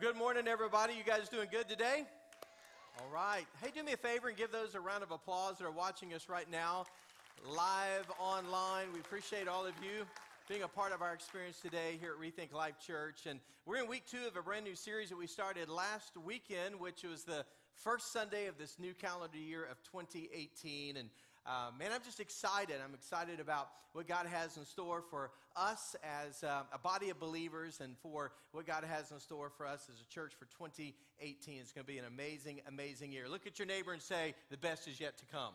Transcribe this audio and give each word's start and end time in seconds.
good 0.00 0.16
morning, 0.16 0.48
everybody. 0.48 0.94
You 0.94 1.04
guys 1.04 1.28
doing 1.28 1.48
good 1.50 1.68
today? 1.68 2.04
All 2.98 3.12
right. 3.12 3.44
Hey, 3.62 3.68
do 3.74 3.82
me 3.82 3.92
a 3.92 3.98
favor 3.98 4.28
and 4.28 4.36
give 4.36 4.50
those 4.50 4.74
a 4.74 4.80
round 4.80 5.02
of 5.02 5.10
applause 5.10 5.58
that 5.58 5.66
are 5.66 5.70
watching 5.70 6.14
us 6.14 6.26
right 6.26 6.50
now, 6.50 6.86
live 7.46 8.10
online. 8.18 8.86
We 8.94 9.00
appreciate 9.00 9.46
all 9.46 9.66
of 9.66 9.74
you 9.82 10.06
being 10.48 10.62
a 10.62 10.68
part 10.68 10.92
of 10.92 11.02
our 11.02 11.12
experience 11.12 11.60
today 11.60 11.98
here 12.00 12.14
at 12.14 12.18
Rethink 12.18 12.54
Life 12.54 12.76
Church. 12.80 13.26
And 13.26 13.40
we're 13.66 13.76
in 13.82 13.88
week 13.88 14.04
two 14.10 14.26
of 14.26 14.34
a 14.38 14.42
brand 14.42 14.64
new 14.64 14.74
series 14.74 15.10
that 15.10 15.18
we 15.18 15.26
started 15.26 15.68
last 15.68 16.16
weekend, 16.16 16.80
which 16.80 17.02
was 17.02 17.24
the 17.24 17.44
first 17.74 18.10
Sunday 18.10 18.46
of 18.46 18.56
this 18.56 18.78
new 18.78 18.94
calendar 18.94 19.36
year 19.36 19.68
of 19.70 19.82
2018. 19.82 20.96
And 20.96 21.10
uh, 21.50 21.70
man, 21.76 21.90
I'm 21.92 22.02
just 22.04 22.20
excited. 22.20 22.76
I'm 22.84 22.94
excited 22.94 23.40
about 23.40 23.70
what 23.92 24.06
God 24.06 24.26
has 24.26 24.56
in 24.56 24.64
store 24.64 25.02
for 25.10 25.32
us 25.56 25.96
as 26.04 26.44
uh, 26.44 26.62
a 26.72 26.78
body 26.78 27.10
of 27.10 27.18
believers 27.18 27.80
and 27.82 27.96
for 27.98 28.30
what 28.52 28.68
God 28.68 28.84
has 28.84 29.10
in 29.10 29.18
store 29.18 29.50
for 29.56 29.66
us 29.66 29.88
as 29.92 30.00
a 30.00 30.14
church 30.14 30.32
for 30.38 30.44
2018. 30.56 31.58
It's 31.60 31.72
going 31.72 31.84
to 31.84 31.92
be 31.92 31.98
an 31.98 32.04
amazing, 32.04 32.60
amazing 32.68 33.10
year. 33.10 33.28
Look 33.28 33.48
at 33.48 33.58
your 33.58 33.66
neighbor 33.66 33.92
and 33.92 34.00
say, 34.00 34.34
The 34.52 34.58
best 34.58 34.86
is 34.86 35.00
yet 35.00 35.18
to 35.18 35.24
come. 35.26 35.52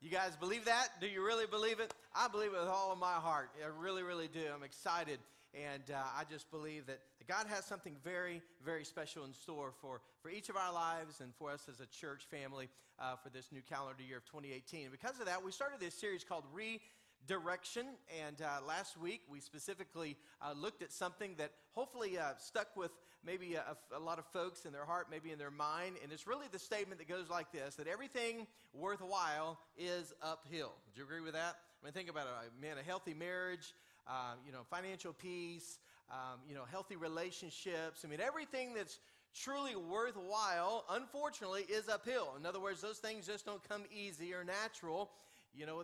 You 0.00 0.10
guys 0.10 0.36
believe 0.36 0.66
that? 0.66 0.88
Do 1.00 1.08
you 1.08 1.24
really 1.24 1.46
believe 1.46 1.80
it? 1.80 1.92
I 2.14 2.28
believe 2.28 2.52
it 2.52 2.60
with 2.60 2.68
all 2.68 2.92
of 2.92 2.98
my 2.98 3.14
heart. 3.14 3.50
I 3.60 3.68
really, 3.82 4.04
really 4.04 4.28
do. 4.28 4.42
I'm 4.54 4.62
excited 4.62 5.18
and 5.54 5.82
uh, 5.90 5.98
I 6.16 6.24
just 6.30 6.50
believe 6.50 6.86
that, 6.86 7.00
God 7.28 7.46
has 7.48 7.64
something 7.64 7.96
very, 8.02 8.42
very 8.64 8.84
special 8.84 9.24
in 9.24 9.32
store 9.32 9.72
for, 9.80 10.00
for 10.22 10.30
each 10.30 10.48
of 10.48 10.56
our 10.56 10.72
lives 10.72 11.20
and 11.20 11.34
for 11.34 11.50
us 11.50 11.66
as 11.68 11.80
a 11.80 11.86
church 11.86 12.24
family 12.30 12.68
uh, 12.98 13.16
for 13.16 13.28
this 13.30 13.50
new 13.52 13.62
calendar 13.68 14.02
year 14.02 14.18
of 14.18 14.24
2018. 14.24 14.82
And 14.82 14.92
because 14.92 15.20
of 15.20 15.26
that, 15.26 15.42
we 15.44 15.52
started 15.52 15.80
this 15.80 15.94
series 15.94 16.24
called 16.24 16.44
Redirection. 16.52 17.86
And 18.26 18.40
uh, 18.40 18.66
last 18.66 18.98
week, 18.98 19.20
we 19.28 19.40
specifically 19.40 20.16
uh, 20.40 20.52
looked 20.56 20.82
at 20.82 20.92
something 20.92 21.34
that 21.38 21.52
hopefully 21.72 22.18
uh, 22.18 22.32
stuck 22.38 22.76
with 22.76 22.90
maybe 23.24 23.54
a, 23.54 23.76
a, 23.96 24.00
lot 24.00 24.18
of 24.18 24.26
folks 24.26 24.64
in 24.64 24.72
their 24.72 24.84
heart, 24.84 25.06
maybe 25.10 25.30
in 25.30 25.38
their 25.38 25.50
mind. 25.50 25.96
And 26.02 26.12
it's 26.12 26.26
really 26.26 26.46
the 26.50 26.58
statement 26.58 26.98
that 26.98 27.08
goes 27.08 27.30
like 27.30 27.52
this 27.52 27.76
that 27.76 27.86
everything 27.86 28.46
worthwhile 28.72 29.58
is 29.78 30.12
uphill. 30.22 30.72
Do 30.94 31.00
you 31.00 31.04
agree 31.04 31.20
with 31.20 31.34
that? 31.34 31.56
I 31.82 31.86
mean, 31.86 31.92
think 31.92 32.10
about 32.10 32.26
it. 32.26 32.60
Man, 32.60 32.78
a 32.78 32.82
healthy 32.82 33.14
marriage, 33.14 33.74
uh, 34.06 34.34
you 34.46 34.52
know, 34.52 34.60
financial 34.70 35.12
peace, 35.12 35.78
um, 36.12 36.40
you 36.48 36.54
know, 36.54 36.64
healthy 36.70 36.96
relationships. 36.96 38.04
I 38.04 38.08
mean, 38.08 38.20
everything 38.20 38.74
that's 38.74 39.00
truly 39.34 39.74
worthwhile, 39.74 40.84
unfortunately, 40.90 41.62
is 41.62 41.88
uphill. 41.88 42.34
In 42.38 42.44
other 42.44 42.60
words, 42.60 42.80
those 42.80 42.98
things 42.98 43.26
just 43.26 43.46
don't 43.46 43.66
come 43.68 43.84
easy 43.90 44.34
or 44.34 44.44
natural. 44.44 45.10
You 45.54 45.66
know, 45.66 45.82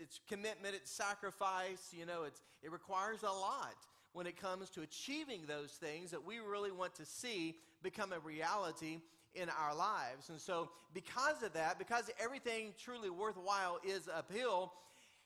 it's 0.00 0.20
commitment, 0.28 0.74
it's 0.74 0.90
sacrifice, 0.90 1.94
you 1.96 2.04
know, 2.04 2.24
it's, 2.24 2.42
it 2.62 2.70
requires 2.70 3.22
a 3.22 3.30
lot 3.30 3.76
when 4.12 4.26
it 4.26 4.40
comes 4.40 4.70
to 4.70 4.82
achieving 4.82 5.42
those 5.46 5.72
things 5.72 6.10
that 6.10 6.24
we 6.24 6.38
really 6.38 6.70
want 6.70 6.94
to 6.96 7.04
see 7.04 7.56
become 7.82 8.12
a 8.12 8.18
reality 8.18 8.98
in 9.34 9.48
our 9.50 9.74
lives. 9.74 10.28
And 10.30 10.40
so, 10.40 10.70
because 10.94 11.42
of 11.42 11.52
that, 11.54 11.78
because 11.78 12.10
everything 12.18 12.72
truly 12.82 13.10
worthwhile 13.10 13.78
is 13.86 14.08
uphill, 14.14 14.72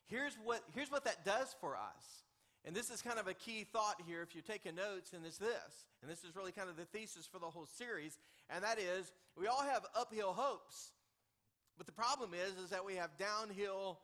here's 0.07 0.35
what, 0.45 0.63
here's 0.75 0.91
what 0.91 1.05
that 1.05 1.25
does 1.25 1.55
for 1.61 1.77
us. 1.77 2.25
And 2.67 2.77
this 2.77 2.91
is 2.91 3.01
kind 3.01 3.19
of 3.19 3.27
a 3.27 3.35
key 3.35 3.65
thought 3.65 4.03
here 4.07 4.23
if 4.23 4.35
you're 4.35 4.43
taking 4.43 4.75
notes, 4.75 5.13
and 5.15 5.25
it's 5.25 5.39
this. 5.39 5.87
And 6.03 6.11
this 6.11 6.25
is 6.25 6.37
really 6.37 6.53
kind 6.53 6.69
of 6.69 6.77
the 6.77 6.85
thesis 6.85 7.27
for 7.27 7.39
the 7.39 7.47
whole 7.47 7.67
series, 7.67 8.19
and 8.51 8.63
that 8.65 8.79
is 8.79 9.13
we 9.37 9.47
all 9.47 9.63
have 9.63 9.87
uphill 9.95 10.33
hopes. 10.33 10.93
But 11.79 11.87
the 11.87 11.93
problem 11.93 12.33
is, 12.35 12.63
is 12.63 12.71
that 12.71 12.85
we 12.85 12.97
have 12.97 13.11
downhill 13.19 13.99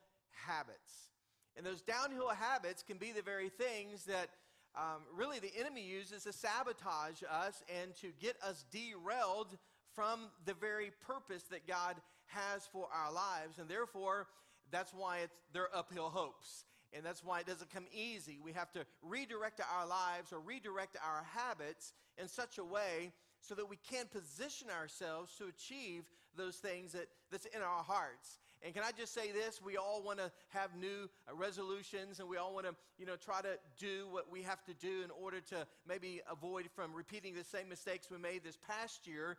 habits. 0.47 1.11
And 1.57 1.65
those 1.65 1.83
downhill 1.83 2.29
habits 2.29 2.83
can 2.83 2.97
be 2.97 3.13
the 3.13 3.23
very 3.23 3.51
things 3.51 4.05
that 4.05 4.31
um, 4.75 5.03
really 5.15 5.39
the 5.39 5.53
enemy 5.59 5.83
uses 5.83 6.25
to 6.25 6.33
sabotage 6.33 7.23
us 7.31 7.63
and 7.83 7.95
to 7.97 8.13
get 8.21 8.37
us 8.43 8.65
derailed 8.71 9.57
from 9.95 10.29
the 10.45 10.55
very 10.55 10.91
purpose 11.07 11.45
that 11.51 11.67
God 11.67 11.97
has 12.27 12.67
for 12.71 12.89
our 12.93 13.13
lives. 13.13 13.59
And 13.59 13.69
therefore, 13.69 14.27
that's 14.71 14.93
why 14.93 15.19
it's, 15.19 15.35
they're 15.53 15.75
uphill 15.75 16.11
hopes. 16.11 16.65
And 16.93 17.05
that's 17.05 17.25
why 17.25 17.41
it 17.41 17.47
doesn't 17.47 17.71
come 17.71 17.87
easy. 17.93 18.39
We 18.43 18.53
have 18.53 18.71
to 18.73 18.87
redirect 19.03 19.61
our 19.61 19.87
lives 19.87 20.33
or 20.33 20.41
redirect 20.41 20.97
our 21.05 21.25
habits 21.35 21.93
in 22.19 22.29
such 22.29 22.59
a 22.59 22.65
way 22.65 23.13
so 23.41 23.55
that 23.55 23.69
we 23.69 23.77
can 23.77 24.07
position 24.07 24.69
ourselves 24.71 25.35
to 25.37 25.47
achieve 25.47 26.05
those 26.37 26.57
things 26.57 26.93
that, 26.93 27.09
that's 27.31 27.47
in 27.47 27.63
our 27.63 27.83
hearts. 27.83 28.39
And 28.63 28.75
can 28.75 28.83
I 28.83 28.91
just 28.97 29.15
say 29.15 29.33
this? 29.33 29.61
We 29.63 29.77
all 29.77 30.03
want 30.03 30.19
to 30.19 30.31
have 30.49 30.75
new 30.77 31.09
uh, 31.29 31.35
resolutions 31.35 32.21
and 32.21 32.29
we 32.29 32.37
all 32.37 32.55
want 32.55 32.67
to, 32.67 32.75
you 32.99 33.07
know, 33.07 33.17
try 33.17 33.41
to 33.43 33.59
do 33.79 34.09
what 34.11 34.31
we 34.31 34.43
have 34.43 34.65
to 34.65 34.75
do 34.75 35.03
in 35.05 35.11
order 35.11 35.41
to 35.51 35.67
maybe 35.87 36.21
avoid 36.31 36.69
from 36.75 36.95
repeating 36.95 37.35
the 37.35 37.45
same 37.45 37.69
mistakes 37.69 38.11
we 38.11 38.19
made 38.19 38.43
this 38.45 38.59
past 38.67 39.07
year 39.07 39.37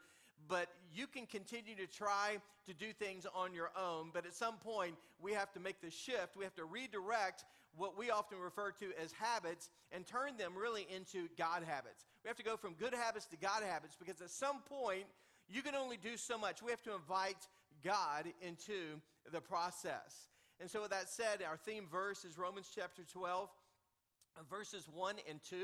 but 0.48 0.68
you 0.94 1.08
can 1.08 1.26
continue 1.26 1.76
to 1.76 1.88
try 1.88 2.38
to 2.66 2.74
do 2.74 2.94
things 2.94 3.26
on 3.36 3.54
your 3.54 3.72
own. 3.80 4.12
But 4.14 4.26
at 4.26 4.34
some 4.34 4.58
point, 4.58 4.96
we 5.20 5.34
have 5.34 5.52
to 5.54 5.60
make 5.60 5.82
the 5.82 5.90
shift. 5.90 6.38
We 6.38 6.44
have 6.44 6.56
to 6.56 6.66
redirect 6.66 7.46
what 7.76 7.98
we 7.98 8.10
often 8.10 8.40
refer 8.40 8.72
to 8.72 8.92
as 9.02 9.12
habits 9.12 9.70
and 9.92 10.06
turn 10.06 10.38
them 10.38 10.54
really 10.58 10.88
into 10.94 11.28
God 11.38 11.64
habits. 11.64 12.06
We 12.24 12.28
have 12.28 12.38
to 12.38 12.44
go 12.44 12.58
from 12.58 12.74
good 12.74 12.94
habits 12.94 13.26
to 13.28 13.38
God 13.38 13.64
habits 13.64 13.96
because 13.98 14.22
at 14.22 14.30
some 14.30 14.62
point, 14.62 15.06
you 15.50 15.62
can 15.62 15.76
only 15.76 15.98
do 15.98 16.18
so 16.18 16.38
much. 16.38 16.62
We 16.62 16.72
have 16.72 16.84
to 16.84 16.96
invite 16.96 17.48
God 17.84 18.26
into 18.42 19.00
the 19.32 19.40
process. 19.40 20.28
And 20.60 20.70
so, 20.70 20.82
with 20.82 20.92
that 20.92 21.10
said, 21.10 21.44
our 21.48 21.58
theme 21.58 21.86
verse 21.92 22.26
is 22.26 22.38
Romans 22.38 22.70
chapter 22.74 23.04
12 23.04 23.50
verses 24.50 24.88
1 24.94 25.16
and 25.30 25.40
2. 25.50 25.56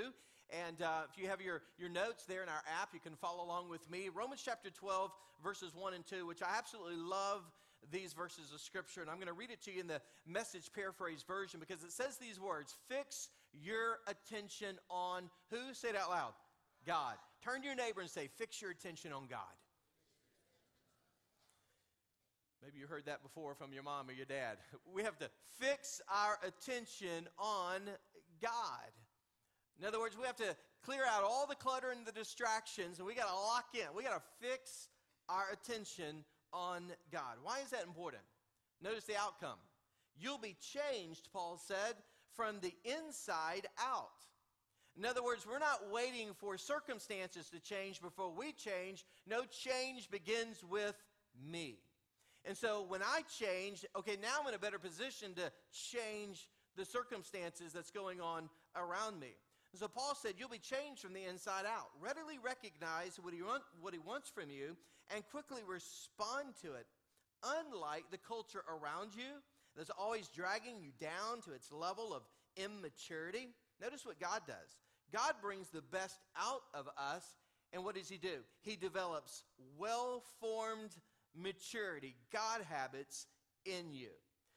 And 0.50 0.81
uh, 0.81 1.02
if 1.12 1.22
you 1.22 1.30
have 1.30 1.42
your, 1.42 1.62
your 1.78 1.90
notes 1.90 2.26
there 2.26 2.44
in 2.44 2.50
our 2.50 2.62
app, 2.81 2.90
you 2.94 3.00
can 3.00 3.16
follow 3.16 3.44
along 3.44 3.70
with 3.70 3.90
me. 3.90 4.09
Romans 4.14 4.42
chapter 4.44 4.70
12, 4.70 5.12
verses 5.44 5.72
1 5.76 5.94
and 5.94 6.06
2, 6.06 6.26
which 6.28 6.42
I 6.42 6.58
absolutely 6.58 6.98
love 6.98 7.42
these 7.92 8.14
verses 8.14 8.52
of 8.54 8.62
Scripture. 8.62 9.02
And 9.02 9.09
I'm 9.09 9.18
going 9.18 9.28
to 9.28 9.34
read 9.34 9.52
it 9.52 9.62
to 9.64 9.72
you 9.72 9.81
in 9.81 9.88
the 9.88 10.02
message 10.28 10.72
paraphrase 10.74 11.24
version 11.28 11.59
because 11.59 11.84
it 11.84 11.92
says 11.92 12.18
these 12.18 12.40
words 12.40 12.76
Fix 12.88 13.30
your 13.54 14.00
attention 14.08 14.78
on 14.90 15.30
who? 15.50 15.74
Say 15.74 15.90
it 15.90 15.96
out 15.96 16.09
loud. 16.09 16.34
God. 16.86 17.16
Turn 17.44 17.62
to 17.62 17.68
your 17.68 17.75
neighbor 17.75 18.02
and 18.02 18.10
say, 18.10 18.30
Fix 18.38 18.62
your 18.62 18.72
attention 18.72 19.12
on 19.12 19.28
God. 19.30 19.42
Maybe 22.64 22.80
you 22.80 22.88
heard 22.88 23.06
that 23.08 23.22
before 23.22 23.56
from 23.56 23.74
your 23.74 23.84
mom 23.84 24.08
or 24.10 24.14
your 24.14 24.25
dad. 24.25 24.58
We 24.94 25.04
have 25.04 25.20
to 25.20 25.30
fix 25.60 26.02
our 26.08 26.38
attention 26.48 27.28
on 27.38 27.81
God. 28.42 28.92
In 29.79 29.85
other 29.85 30.00
words, 30.00 30.17
we 30.17 30.25
have 30.25 30.35
to 30.38 30.56
clear 30.84 31.03
out 31.09 31.23
all 31.23 31.45
the 31.47 31.56
clutter 31.56 31.91
and 31.91 32.06
the 32.06 32.11
distractions, 32.11 33.00
and 33.00 33.07
we 33.07 33.16
got 33.16 33.28
to 33.28 33.34
lock 33.34 33.67
in. 33.73 33.95
We 33.95 34.03
got 34.03 34.16
to 34.16 34.47
fix 34.47 34.89
our 35.29 35.45
attention 35.51 36.23
on 36.51 36.91
God. 37.11 37.38
Why 37.41 37.59
is 37.61 37.69
that 37.72 37.83
important? 37.83 38.23
Notice 38.81 39.06
the 39.06 39.17
outcome. 39.17 39.57
You'll 40.19 40.38
be 40.38 40.56
changed, 40.62 41.29
Paul 41.33 41.59
said, 41.66 41.95
from 42.35 42.59
the 42.62 42.73
inside 42.83 43.68
out. 43.80 44.12
In 44.98 45.06
other 45.06 45.24
words, 45.24 45.45
we're 45.48 45.59
not 45.59 45.92
waiting 45.92 46.30
for 46.38 46.57
circumstances 46.57 47.50
to 47.50 47.59
change 47.59 48.00
before 48.00 48.31
we 48.31 48.51
change. 48.51 49.06
No 49.27 49.44
change 49.45 50.12
begins 50.12 50.63
with 50.69 50.95
me. 51.50 51.80
And 52.45 52.56
so 52.56 52.86
when 52.88 53.01
I 53.01 53.21
change, 53.39 53.86
okay, 53.95 54.18
now 54.21 54.42
I'm 54.42 54.48
in 54.48 54.53
a 54.53 54.59
better 54.59 54.77
position 54.77 55.33
to 55.36 55.51
change 55.71 56.48
the 56.75 56.86
circumstances 56.86 57.74
that's 57.74 57.89
going 57.89 58.21
on 58.21 58.50
around 58.75 59.19
me. 59.19 59.33
And 59.74 59.80
so 59.80 59.88
Paul 59.88 60.14
said, 60.16 60.36
You'll 60.38 60.50
be 60.50 60.60
changed 60.60 61.02
from 61.02 61.14
the 61.14 61.25
inside 61.25 61.66
out. 61.66 61.90
Readily 62.00 62.38
recognize 62.38 63.20
what 63.22 63.34
he, 63.34 63.42
what 63.81 63.94
he 63.94 64.00
wants 64.00 64.30
from 64.30 64.50
you 64.50 64.78
and 65.14 65.28
quickly 65.31 65.62
respond 65.68 66.54
to 66.62 66.74
it. 66.74 66.86
Unlike 67.44 68.06
the 68.12 68.20
culture 68.20 68.64
around 68.70 69.16
you 69.16 69.42
that's 69.75 69.90
always 69.98 70.28
dragging 70.28 70.80
you 70.80 70.92
down 71.02 71.42
to 71.46 71.54
its 71.54 71.72
level 71.72 72.14
of 72.14 72.22
immaturity, 72.56 73.50
notice 73.81 74.06
what 74.06 74.20
God 74.20 74.42
does. 74.48 74.78
God 75.12 75.34
brings 75.42 75.70
the 75.70 75.81
best 75.81 76.20
out 76.38 76.62
of 76.74 76.88
us, 76.98 77.24
and 77.74 77.84
what 77.84 77.96
does 77.96 78.08
He 78.08 78.18
do? 78.18 78.38
He 78.62 78.75
develops 78.75 79.44
well 79.78 80.24
formed 80.40 80.92
maturity, 81.36 82.16
God 82.31 82.62
habits 82.70 83.25
in 83.66 83.92
you. 83.92 84.10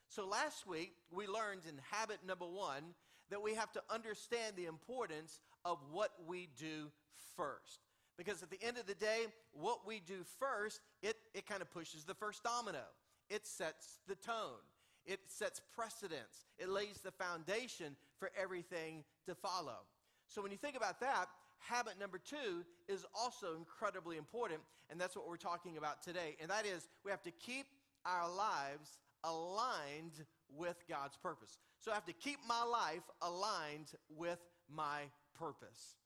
So 0.09 0.27
last 0.27 0.67
week, 0.67 0.93
we 1.11 1.27
learned 1.27 1.63
in 1.69 1.81
habit 1.91 2.19
number 2.25 2.47
one 2.47 2.95
that 3.31 3.43
we 3.43 3.55
have 3.55 3.73
to 3.73 3.82
understand 3.90 4.55
the 4.56 4.67
importance 4.67 5.40
of 5.64 5.78
what 5.90 6.11
we 6.26 6.49
do 6.58 6.90
first. 7.37 7.81
Because 8.17 8.43
at 8.43 8.50
the 8.50 8.62
end 8.62 8.78
of 8.78 8.87
the 8.87 8.94
day, 8.94 9.26
what 9.52 9.87
we 9.87 10.00
do 10.00 10.25
first, 10.38 10.81
it, 11.02 11.17
it 11.34 11.46
kind 11.46 11.61
of 11.61 11.70
pushes 11.70 12.05
the 12.05 12.14
first 12.14 12.43
domino. 12.43 12.84
It 13.28 13.46
sets 13.46 13.99
the 14.08 14.14
tone. 14.14 14.62
It 15.05 15.20
sets 15.26 15.61
precedence. 15.75 16.46
It 16.58 16.69
lays 16.69 17.00
the 17.02 17.11
foundation 17.11 17.96
for 18.19 18.31
everything 18.40 19.05
to 19.26 19.34
follow. 19.34 19.84
So 20.29 20.43
when 20.43 20.50
you 20.50 20.58
think 20.58 20.76
about 20.76 21.00
that, 21.00 21.26
habit 21.58 21.99
number 22.00 22.19
two 22.19 22.64
is 22.88 23.05
also 23.14 23.56
incredibly 23.56 24.17
important, 24.17 24.61
and 24.90 25.00
that's 25.00 25.17
what 25.17 25.29
we're 25.29 25.37
talking 25.37 25.76
about 25.76 26.02
today. 26.02 26.37
And 26.40 26.50
that 26.50 26.67
is 26.67 26.88
we 27.05 27.11
have 27.11 27.22
to 27.22 27.31
keep 27.31 27.67
our 28.05 28.29
lives 28.29 28.99
aligned 29.25 30.25
with 30.54 30.76
God's 30.88 31.16
purpose. 31.16 31.58
So 31.78 31.90
I 31.90 31.94
have 31.94 32.06
to 32.06 32.12
keep 32.12 32.38
my 32.46 32.62
life 32.62 33.02
aligned 33.22 33.93
with 34.08 34.40
my 34.69 35.02
purpose. 35.38 35.96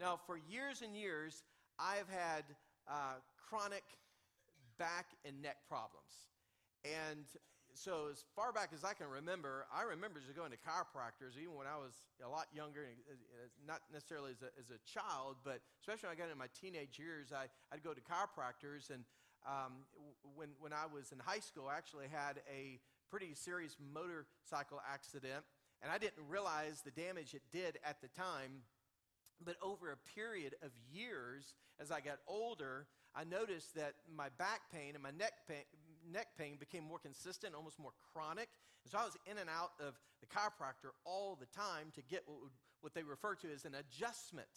Now, 0.00 0.18
for 0.26 0.38
years 0.50 0.82
and 0.82 0.94
years, 0.94 1.42
I've 1.78 2.08
had 2.08 2.44
uh, 2.88 3.20
chronic 3.48 3.84
back 4.78 5.06
and 5.24 5.40
neck 5.42 5.56
problems. 5.68 6.28
And 6.84 7.24
so, 7.76 8.08
as 8.10 8.24
far 8.34 8.52
back 8.52 8.70
as 8.72 8.84
I 8.84 8.94
can 8.94 9.08
remember, 9.08 9.66
I 9.68 9.82
remember 9.84 10.20
just 10.20 10.36
going 10.36 10.50
to 10.50 10.56
chiropractors 10.56 11.36
even 11.36 11.54
when 11.54 11.66
I 11.66 11.76
was 11.76 11.92
a 12.24 12.28
lot 12.28 12.46
younger, 12.54 12.88
not 13.66 13.82
necessarily 13.92 14.32
as 14.32 14.40
a, 14.40 14.48
as 14.56 14.72
a 14.72 14.80
child, 14.88 15.36
but 15.44 15.60
especially 15.80 16.08
when 16.08 16.16
I 16.16 16.18
got 16.18 16.32
into 16.32 16.40
my 16.40 16.48
teenage 16.56 16.98
years, 16.98 17.36
I, 17.36 17.52
I'd 17.72 17.84
go 17.84 17.92
to 17.92 18.00
chiropractors. 18.00 18.88
And 18.88 19.04
um, 19.44 19.84
when, 20.34 20.56
when 20.58 20.72
I 20.72 20.88
was 20.88 21.12
in 21.12 21.20
high 21.20 21.44
school, 21.44 21.68
I 21.68 21.76
actually 21.76 22.08
had 22.08 22.40
a 22.48 22.80
pretty 23.10 23.34
serious 23.34 23.76
motorcycle 23.92 24.80
accident. 24.92 25.44
And 25.82 25.92
I 25.92 25.98
didn't 25.98 26.26
realize 26.28 26.82
the 26.82 26.90
damage 26.90 27.34
it 27.34 27.42
did 27.52 27.78
at 27.84 28.00
the 28.00 28.08
time. 28.08 28.62
But 29.44 29.56
over 29.62 29.92
a 29.92 29.96
period 30.14 30.54
of 30.62 30.70
years, 30.90 31.54
as 31.78 31.90
I 31.90 32.00
got 32.00 32.18
older, 32.26 32.86
I 33.14 33.24
noticed 33.24 33.74
that 33.74 33.94
my 34.14 34.28
back 34.38 34.60
pain 34.72 34.94
and 34.94 35.02
my 35.02 35.10
neck 35.10 35.32
pain, 35.48 35.64
neck 36.10 36.28
pain 36.38 36.56
became 36.58 36.84
more 36.84 36.98
consistent, 36.98 37.54
almost 37.54 37.78
more 37.78 37.92
chronic. 38.12 38.48
And 38.84 38.92
so 38.92 38.98
I 38.98 39.04
was 39.04 39.16
in 39.30 39.38
and 39.38 39.50
out 39.50 39.72
of 39.80 39.98
the 40.20 40.26
chiropractor 40.26 40.92
all 41.04 41.36
the 41.36 41.46
time 41.46 41.92
to 41.94 42.02
get 42.02 42.22
what, 42.26 42.40
would, 42.40 42.52
what 42.80 42.94
they 42.94 43.02
refer 43.02 43.34
to 43.36 43.48
as 43.52 43.64
an 43.64 43.74
adjustment. 43.74 44.48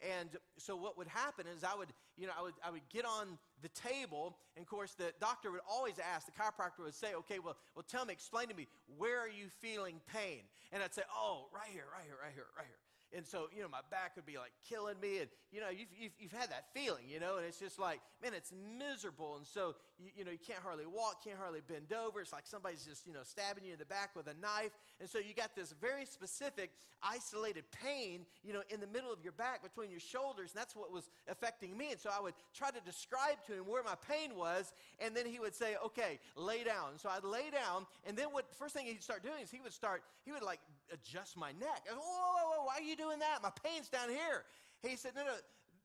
And 0.00 0.30
so 0.58 0.76
what 0.76 0.98
would 0.98 1.08
happen 1.08 1.46
is 1.46 1.64
I 1.64 1.74
would, 1.74 1.92
you 2.16 2.26
know, 2.26 2.32
I 2.38 2.42
would, 2.42 2.54
I 2.64 2.70
would 2.70 2.88
get 2.92 3.04
on 3.04 3.38
the 3.62 3.68
table, 3.68 4.36
and 4.56 4.62
of 4.62 4.68
course 4.68 4.94
the 4.94 5.12
doctor 5.20 5.50
would 5.50 5.60
always 5.70 5.94
ask, 5.98 6.26
the 6.26 6.32
chiropractor 6.32 6.84
would 6.84 6.94
say, 6.94 7.14
okay, 7.14 7.38
well, 7.38 7.56
well, 7.74 7.84
tell 7.88 8.04
me, 8.04 8.12
explain 8.12 8.48
to 8.48 8.54
me, 8.54 8.66
where 8.96 9.18
are 9.18 9.28
you 9.28 9.48
feeling 9.60 10.00
pain? 10.12 10.42
And 10.72 10.82
I'd 10.82 10.94
say, 10.94 11.02
oh, 11.14 11.46
right 11.54 11.70
here, 11.72 11.84
right 11.92 12.04
here, 12.04 12.16
right 12.22 12.32
here, 12.34 12.46
right 12.56 12.66
here. 12.66 12.85
And 13.16 13.26
so, 13.26 13.48
you 13.56 13.62
know, 13.62 13.68
my 13.68 13.80
back 13.90 14.12
would 14.16 14.26
be 14.26 14.36
like 14.36 14.52
killing 14.68 15.00
me. 15.00 15.18
And, 15.20 15.28
you 15.50 15.60
know, 15.60 15.70
you've, 15.70 15.88
you've, 15.98 16.12
you've 16.18 16.32
had 16.32 16.50
that 16.50 16.66
feeling, 16.74 17.04
you 17.08 17.18
know, 17.18 17.38
and 17.38 17.46
it's 17.46 17.58
just 17.58 17.78
like, 17.78 18.00
man, 18.22 18.34
it's 18.34 18.52
miserable. 18.78 19.36
And 19.38 19.46
so, 19.46 19.74
you, 19.98 20.10
you 20.18 20.24
know, 20.24 20.30
you 20.30 20.38
can't 20.38 20.60
hardly 20.62 20.84
walk, 20.84 21.24
can't 21.24 21.38
hardly 21.38 21.62
bend 21.66 21.94
over. 21.96 22.20
It's 22.20 22.32
like 22.32 22.46
somebody's 22.46 22.84
just, 22.84 23.06
you 23.06 23.14
know, 23.14 23.24
stabbing 23.24 23.64
you 23.64 23.72
in 23.72 23.78
the 23.78 23.86
back 23.86 24.14
with 24.14 24.26
a 24.26 24.34
knife. 24.40 24.76
And 25.00 25.08
so 25.08 25.18
you 25.18 25.32
got 25.32 25.56
this 25.56 25.72
very 25.80 26.04
specific, 26.04 26.70
isolated 27.02 27.64
pain, 27.72 28.26
you 28.44 28.52
know, 28.52 28.62
in 28.68 28.80
the 28.80 28.86
middle 28.86 29.12
of 29.12 29.24
your 29.24 29.32
back 29.32 29.62
between 29.62 29.90
your 29.90 30.00
shoulders. 30.00 30.52
And 30.52 30.60
that's 30.60 30.76
what 30.76 30.92
was 30.92 31.08
affecting 31.26 31.76
me. 31.76 31.92
And 31.92 32.00
so 32.00 32.10
I 32.12 32.20
would 32.20 32.34
try 32.52 32.70
to 32.70 32.80
describe 32.84 33.40
to 33.46 33.54
him 33.54 33.64
where 33.66 33.82
my 33.82 33.96
pain 34.12 34.36
was. 34.36 34.74
And 35.00 35.16
then 35.16 35.24
he 35.24 35.40
would 35.40 35.54
say, 35.54 35.76
okay, 35.84 36.20
lay 36.36 36.64
down. 36.64 36.90
And 36.92 37.00
So 37.00 37.08
I'd 37.08 37.24
lay 37.24 37.48
down. 37.50 37.86
And 38.04 38.16
then 38.16 38.26
what, 38.28 38.52
first 38.54 38.74
thing 38.74 38.84
he'd 38.86 39.02
start 39.02 39.22
doing 39.22 39.40
is 39.42 39.50
he 39.50 39.60
would 39.60 39.72
start, 39.72 40.02
he 40.24 40.32
would 40.32 40.42
like 40.42 40.60
adjust 40.92 41.36
my 41.36 41.52
neck. 41.52 41.86
Whoa, 41.88 41.96
whoa, 41.96 42.50
whoa, 42.50 42.55
why 42.66 42.78
are 42.78 42.82
you 42.82 42.96
doing 42.96 43.20
that? 43.20 43.38
My 43.42 43.52
pain's 43.62 43.88
down 43.88 44.08
here. 44.08 44.42
He 44.82 44.96
said, 44.96 45.12
No, 45.14 45.22
no, 45.22 45.32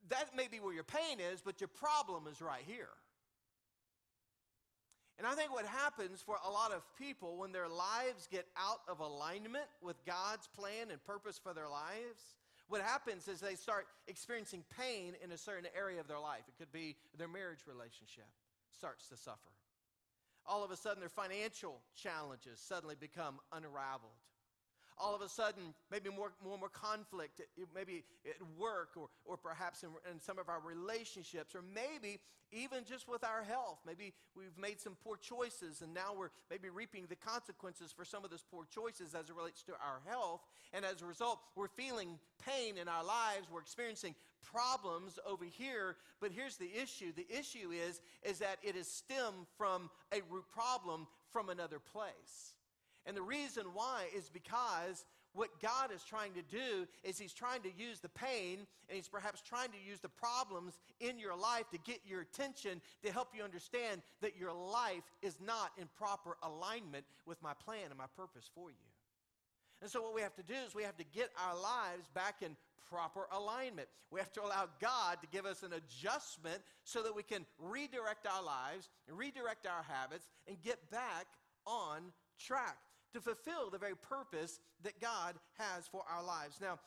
that 0.10 0.36
may 0.36 0.48
be 0.50 0.60
where 0.60 0.74
your 0.74 0.84
pain 0.84 1.20
is, 1.20 1.42
but 1.42 1.62
your 1.62 1.68
problem 1.68 2.26
is 2.30 2.42
right 2.42 2.64
here. 2.66 2.90
And 5.20 5.28
I 5.28 5.36
think 5.36 5.54
what 5.54 5.66
happens 5.66 6.20
for 6.20 6.38
a 6.44 6.50
lot 6.50 6.72
of 6.72 6.82
people 6.98 7.38
when 7.38 7.52
their 7.52 7.70
lives 7.70 8.28
get 8.32 8.48
out 8.58 8.82
of 8.90 9.00
alignment 9.00 9.66
with 9.80 10.04
God's 10.04 10.48
plan 10.48 10.90
and 10.90 11.04
purpose 11.06 11.38
for 11.38 11.54
their 11.54 11.70
lives, 11.70 12.34
what 12.68 12.82
happens 12.82 13.28
is 13.28 13.40
they 13.40 13.54
start 13.54 13.86
experiencing 14.08 14.64
pain 14.76 15.14
in 15.24 15.32
a 15.32 15.38
certain 15.38 15.70
area 15.78 16.00
of 16.00 16.08
their 16.08 16.20
life. 16.20 16.42
It 16.48 16.58
could 16.58 16.72
be 16.72 16.96
their 17.20 17.28
marriage 17.28 17.68
relationship 17.68 18.26
starts 18.76 19.08
to 19.10 19.18
suffer. 19.18 19.54
All 20.48 20.64
of 20.64 20.72
a 20.72 20.76
sudden, 20.76 21.02
their 21.02 21.10
financial 21.10 21.82
challenges 21.96 22.60
suddenly 22.60 22.96
become 23.00 23.38
unraveled 23.54 24.18
all 25.02 25.16
of 25.16 25.22
a 25.22 25.30
sudden 25.30 25.74
maybe 25.90 26.10
more, 26.10 26.32
more, 26.44 26.58
more 26.58 26.70
conflict, 26.70 27.42
maybe 27.74 28.04
at 28.26 28.36
work 28.60 28.90
or, 28.96 29.10
or 29.26 29.38
perhaps 29.38 29.84
in, 29.84 29.90
in 30.12 30.20
some 30.20 30.38
of 30.38 30.50
our 30.50 30.60
relationships, 30.60 31.56
or 31.56 31.62
maybe 31.74 32.20
even 32.52 32.84
just 32.84 33.08
with 33.08 33.24
our 33.24 33.44
health. 33.44 33.80
Maybe 33.86 34.14
we've 34.36 34.58
made 34.60 34.80
some 34.80 34.96
poor 35.04 35.18
choices 35.18 35.82
and 35.82 35.94
now 35.94 36.14
we're 36.18 36.32
maybe 36.50 36.70
reaping 36.70 37.06
the 37.08 37.16
consequences 37.16 37.92
for 37.92 38.06
some 38.06 38.24
of 38.24 38.30
those 38.30 38.44
poor 38.44 38.66
choices 38.74 39.16
as 39.16 39.30
it 39.30 39.36
relates 39.36 39.64
to 39.64 39.74
our 39.74 40.02
health. 40.06 40.42
And 40.74 40.86
as 40.86 41.02
a 41.02 41.06
result, 41.06 41.40
we're 41.56 41.70
feeling 41.70 42.20
pain 42.46 42.78
in 42.78 42.88
our 42.88 43.04
lives. 43.04 43.48
We're 43.52 43.62
experiencing 43.62 44.16
problems 44.44 45.18
over 45.26 45.46
here. 45.46 45.96
But 46.20 46.32
here's 46.32 46.58
the 46.58 46.70
issue 46.82 47.12
the 47.16 47.28
issue 47.30 47.72
is, 47.72 48.02
is 48.24 48.40
that 48.40 48.58
it 48.64 48.76
is 48.76 48.88
stemmed 48.88 49.48
from 49.58 49.90
a 50.12 50.22
root 50.30 50.46
problem 50.54 51.08
from 51.32 51.50
another 51.50 51.80
place. 51.80 52.56
And 53.06 53.18
the 53.18 53.22
reason 53.22 53.66
why 53.74 54.06
is 54.16 54.30
because 54.30 55.06
what 55.34 55.50
God 55.62 55.92
is 55.94 56.04
trying 56.04 56.34
to 56.34 56.42
do 56.42 56.88
is 57.04 57.18
He's 57.18 57.34
trying 57.34 57.62
to 57.62 57.72
use 57.76 58.00
the 58.00 58.10
pain 58.10 58.60
and 58.90 58.96
He's 58.96 59.08
perhaps 59.08 59.42
trying 59.42 59.70
to 59.70 59.78
use 59.78 60.00
the 60.00 60.10
problems 60.10 60.78
in 61.00 61.20
your 61.20 61.36
life 61.36 61.70
to 61.72 61.78
get 61.80 62.02
your 62.06 62.22
attention 62.22 62.82
to 63.04 63.12
help 63.12 63.30
you 63.36 63.44
understand 63.44 64.02
that 64.22 64.38
your 64.38 64.54
life 64.54 65.04
is 65.22 65.38
not 65.46 65.72
in 65.78 65.88
proper 65.98 66.38
alignment 66.44 67.06
with 67.26 67.42
my 67.42 67.54
plan 67.54 67.86
and 67.90 67.98
my 67.98 68.08
purpose 68.18 68.50
for 68.54 68.70
you. 68.70 68.76
And 69.82 69.90
so, 69.90 70.02
what 70.02 70.14
we 70.14 70.22
have 70.22 70.36
to 70.36 70.44
do 70.44 70.54
is 70.68 70.76
we 70.76 70.84
have 70.84 70.98
to 70.98 71.06
get 71.06 71.32
our 71.48 71.56
lives 71.56 72.08
back 72.14 72.42
in 72.42 72.56
proper 72.90 73.28
alignment. 73.32 73.88
We 74.12 74.20
have 74.20 74.34
to 74.34 74.44
allow 74.44 74.68
God 74.82 75.18
to 75.22 75.28
give 75.32 75.46
us 75.46 75.64
an 75.64 75.72
adjustment 75.74 76.62
so 76.84 77.02
that 77.04 77.16
we 77.16 77.24
can 77.24 77.46
redirect 77.58 78.28
our 78.28 78.44
lives, 78.44 78.90
redirect 79.08 79.66
our 79.66 79.84
habits, 79.84 80.28
and 80.48 80.62
get 80.62 80.92
back 80.92 81.26
on 81.66 82.12
track 82.38 82.78
to 83.14 83.22
fulfill 83.22 83.70
the 83.70 83.78
very 83.78 83.96
purpose 83.96 84.60
that 84.84 85.00
God 85.00 85.36
has 85.58 85.88
for 85.88 86.04
our 86.10 86.24
lives. 86.24 86.60
Now, 86.62 86.80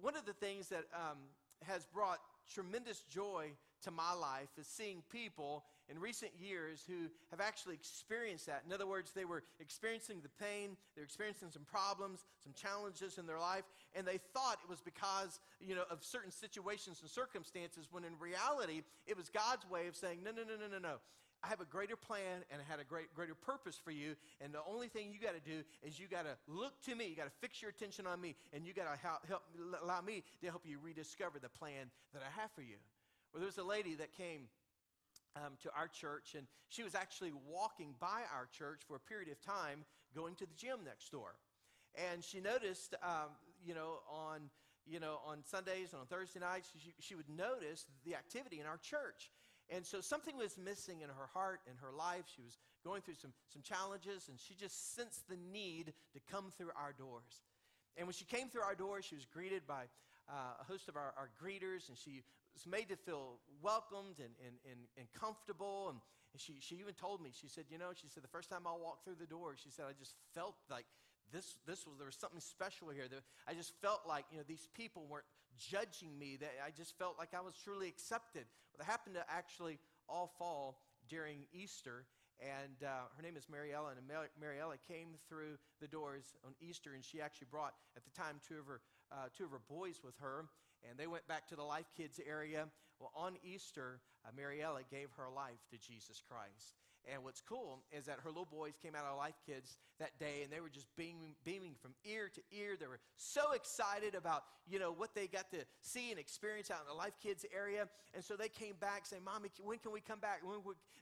one 0.00 0.16
of 0.16 0.24
the 0.24 0.32
things 0.32 0.68
that 0.68 0.84
um, 0.94 1.18
has 1.62 1.84
brought 1.86 2.18
tremendous 2.52 3.00
joy 3.10 3.50
to 3.84 3.90
my 3.90 4.12
life 4.12 4.48
is 4.58 4.66
seeing 4.66 5.02
people 5.10 5.64
in 5.88 5.98
recent 5.98 6.30
years 6.38 6.84
who 6.86 7.10
have 7.30 7.40
actually 7.40 7.74
experienced 7.74 8.46
that. 8.46 8.62
In 8.66 8.72
other 8.72 8.86
words, 8.86 9.12
they 9.12 9.24
were 9.24 9.42
experiencing 9.60 10.20
the 10.22 10.28
pain, 10.28 10.76
they're 10.94 11.04
experiencing 11.04 11.50
some 11.50 11.64
problems, 11.64 12.24
some 12.42 12.52
challenges 12.54 13.18
in 13.18 13.26
their 13.26 13.40
life, 13.40 13.64
and 13.94 14.06
they 14.06 14.18
thought 14.32 14.58
it 14.62 14.70
was 14.70 14.80
because, 14.80 15.40
you 15.60 15.74
know, 15.74 15.82
of 15.90 16.04
certain 16.04 16.30
situations 16.30 17.00
and 17.02 17.10
circumstances 17.10 17.88
when 17.90 18.04
in 18.04 18.12
reality 18.20 18.82
it 19.06 19.16
was 19.16 19.28
God's 19.28 19.68
way 19.68 19.88
of 19.88 19.96
saying, 19.96 20.20
no, 20.24 20.30
no, 20.30 20.42
no, 20.42 20.54
no, 20.56 20.68
no, 20.70 20.78
no. 20.78 20.94
I 21.42 21.48
have 21.48 21.60
a 21.60 21.64
greater 21.64 21.96
plan 21.96 22.44
and 22.50 22.62
I 22.62 22.70
had 22.70 22.78
a 22.78 22.84
great, 22.84 23.12
greater 23.14 23.34
purpose 23.34 23.80
for 23.82 23.90
you. 23.90 24.14
And 24.40 24.54
the 24.54 24.62
only 24.68 24.88
thing 24.88 25.12
you 25.12 25.18
got 25.18 25.34
to 25.34 25.50
do 25.50 25.62
is 25.82 25.98
you 25.98 26.06
got 26.06 26.24
to 26.24 26.36
look 26.46 26.80
to 26.82 26.94
me. 26.94 27.08
You 27.08 27.16
got 27.16 27.24
to 27.24 27.38
fix 27.40 27.60
your 27.60 27.70
attention 27.70 28.06
on 28.06 28.20
me. 28.20 28.36
And 28.52 28.64
you 28.64 28.72
got 28.72 28.92
to 28.92 28.98
help, 29.00 29.26
help, 29.26 29.42
allow 29.82 30.00
me 30.00 30.22
to 30.40 30.46
help 30.48 30.62
you 30.64 30.78
rediscover 30.82 31.38
the 31.38 31.48
plan 31.48 31.90
that 32.14 32.22
I 32.22 32.40
have 32.40 32.50
for 32.52 32.62
you. 32.62 32.76
Well, 33.32 33.40
there 33.40 33.46
was 33.46 33.58
a 33.58 33.64
lady 33.64 33.94
that 33.96 34.12
came 34.12 34.42
um, 35.36 35.52
to 35.62 35.70
our 35.76 35.88
church, 35.88 36.34
and 36.36 36.46
she 36.68 36.82
was 36.82 36.94
actually 36.94 37.32
walking 37.48 37.94
by 37.98 38.22
our 38.34 38.46
church 38.56 38.82
for 38.86 38.96
a 38.96 39.00
period 39.00 39.30
of 39.30 39.40
time 39.40 39.84
going 40.14 40.34
to 40.36 40.46
the 40.46 40.54
gym 40.54 40.80
next 40.84 41.10
door. 41.10 41.34
And 42.12 42.22
she 42.22 42.40
noticed, 42.40 42.94
um, 43.02 43.30
you 43.64 43.74
know, 43.74 44.00
on 44.08 44.50
you 44.86 45.00
know, 45.00 45.20
on 45.26 45.44
Sundays 45.44 45.92
and 45.92 46.00
on 46.00 46.06
Thursday 46.06 46.40
nights, 46.40 46.68
she, 46.82 46.92
she 46.98 47.14
would 47.14 47.28
notice 47.28 47.86
the 48.04 48.14
activity 48.14 48.60
in 48.60 48.66
our 48.66 48.78
church. 48.78 49.30
And 49.74 49.86
so 49.86 50.00
something 50.02 50.36
was 50.36 50.58
missing 50.58 51.00
in 51.00 51.08
her 51.08 51.28
heart 51.32 51.60
and 51.66 51.76
her 51.80 51.96
life. 51.96 52.24
She 52.36 52.42
was 52.42 52.58
going 52.84 53.00
through 53.00 53.14
some, 53.14 53.32
some 53.48 53.62
challenges, 53.62 54.28
and 54.28 54.38
she 54.38 54.54
just 54.54 54.94
sensed 54.94 55.28
the 55.28 55.38
need 55.50 55.94
to 56.12 56.20
come 56.30 56.52
through 56.58 56.76
our 56.76 56.92
doors. 56.92 57.40
And 57.96 58.06
when 58.06 58.12
she 58.12 58.24
came 58.24 58.48
through 58.48 58.62
our 58.62 58.74
doors, 58.74 59.04
she 59.04 59.14
was 59.14 59.24
greeted 59.24 59.66
by 59.66 59.88
uh, 60.28 60.60
a 60.60 60.64
host 60.64 60.88
of 60.88 60.96
our, 60.96 61.14
our, 61.16 61.30
greeters, 61.40 61.88
and 61.88 61.96
she 61.96 62.22
was 62.52 62.66
made 62.66 62.88
to 62.88 62.96
feel 62.96 63.40
welcomed 63.62 64.20
and, 64.20 64.36
and, 64.44 64.56
and, 64.68 64.80
and 64.98 65.06
comfortable. 65.18 65.88
And, 65.88 65.98
and 66.32 66.40
she, 66.40 66.60
she 66.60 66.76
even 66.76 66.94
told 66.94 67.22
me, 67.22 67.30
she 67.32 67.48
said, 67.48 67.64
You 67.70 67.78
know, 67.78 67.90
she 67.94 68.08
said, 68.08 68.22
the 68.22 68.32
first 68.32 68.50
time 68.50 68.66
I 68.66 68.76
walked 68.76 69.04
through 69.04 69.20
the 69.20 69.26
door, 69.26 69.56
she 69.56 69.70
said, 69.70 69.86
I 69.88 69.96
just 69.98 70.14
felt 70.34 70.56
like 70.70 70.84
this, 71.32 71.56
this 71.66 71.86
was, 71.86 71.96
there 71.96 72.06
was 72.06 72.16
something 72.16 72.40
special 72.40 72.90
here. 72.90 73.08
I 73.48 73.54
just 73.54 73.72
felt 73.80 74.02
like, 74.06 74.24
you 74.30 74.36
know, 74.36 74.44
these 74.46 74.68
people 74.76 75.06
weren't 75.08 75.28
judging 75.58 76.18
me. 76.18 76.36
That 76.40 76.52
I 76.64 76.70
just 76.70 76.96
felt 76.98 77.16
like 77.18 77.34
I 77.34 77.40
was 77.40 77.54
truly 77.64 77.88
accepted. 77.88 78.44
Well, 78.72 78.84
that 78.84 78.90
happened 78.90 79.16
to 79.16 79.24
actually 79.28 79.78
all 80.08 80.32
fall 80.38 80.80
during 81.08 81.46
Easter. 81.52 82.04
And 82.40 82.82
uh, 82.82 83.06
her 83.16 83.22
name 83.22 83.36
is 83.36 83.46
Mariella, 83.48 83.90
and 83.90 84.00
Mariella 84.40 84.74
came 84.88 85.14
through 85.28 85.58
the 85.80 85.86
doors 85.86 86.34
on 86.44 86.54
Easter, 86.60 86.94
and 86.94 87.04
she 87.04 87.20
actually 87.20 87.46
brought, 87.50 87.74
at 87.96 88.02
the 88.04 88.10
time, 88.10 88.40
two 88.48 88.58
of 88.58 88.66
her, 88.66 88.80
uh, 89.12 89.30
two 89.36 89.44
of 89.44 89.52
her 89.52 89.62
boys 89.68 90.00
with 90.02 90.16
her, 90.18 90.46
and 90.88 90.98
they 90.98 91.06
went 91.06 91.28
back 91.28 91.46
to 91.48 91.56
the 91.56 91.62
Life 91.62 91.86
Kids 91.96 92.18
area. 92.26 92.66
Well, 92.98 93.12
on 93.14 93.34
Easter, 93.44 94.00
uh, 94.26 94.30
Mariella 94.36 94.80
gave 94.90 95.08
her 95.16 95.28
life 95.30 95.62
to 95.70 95.78
Jesus 95.78 96.20
Christ. 96.26 96.82
And 97.10 97.24
what's 97.24 97.40
cool 97.40 97.82
is 97.90 98.06
that 98.06 98.18
her 98.22 98.28
little 98.30 98.46
boys 98.46 98.74
came 98.80 98.94
out 98.94 99.04
of 99.04 99.18
Life 99.18 99.34
Kids 99.46 99.78
that 99.98 100.18
day, 100.18 100.42
and 100.42 100.52
they 100.52 100.60
were 100.60 100.68
just 100.68 100.86
beaming, 100.96 101.34
beaming 101.44 101.74
from 101.80 101.94
ear 102.04 102.30
to 102.34 102.40
ear. 102.56 102.76
They 102.78 102.86
were 102.86 103.00
so 103.16 103.52
excited 103.52 104.14
about 104.14 104.44
you 104.68 104.78
know 104.78 104.92
what 104.92 105.14
they 105.14 105.26
got 105.26 105.50
to 105.50 105.58
see 105.80 106.10
and 106.10 106.20
experience 106.20 106.70
out 106.70 106.80
in 106.82 106.86
the 106.86 106.94
Life 106.94 107.14
Kids 107.22 107.44
area, 107.54 107.88
and 108.14 108.22
so 108.22 108.36
they 108.36 108.48
came 108.48 108.74
back 108.80 109.06
saying, 109.06 109.24
"Mommy, 109.24 109.50
when 109.62 109.78
can 109.78 109.92
we 109.92 110.00
come 110.00 110.20
back?" 110.20 110.42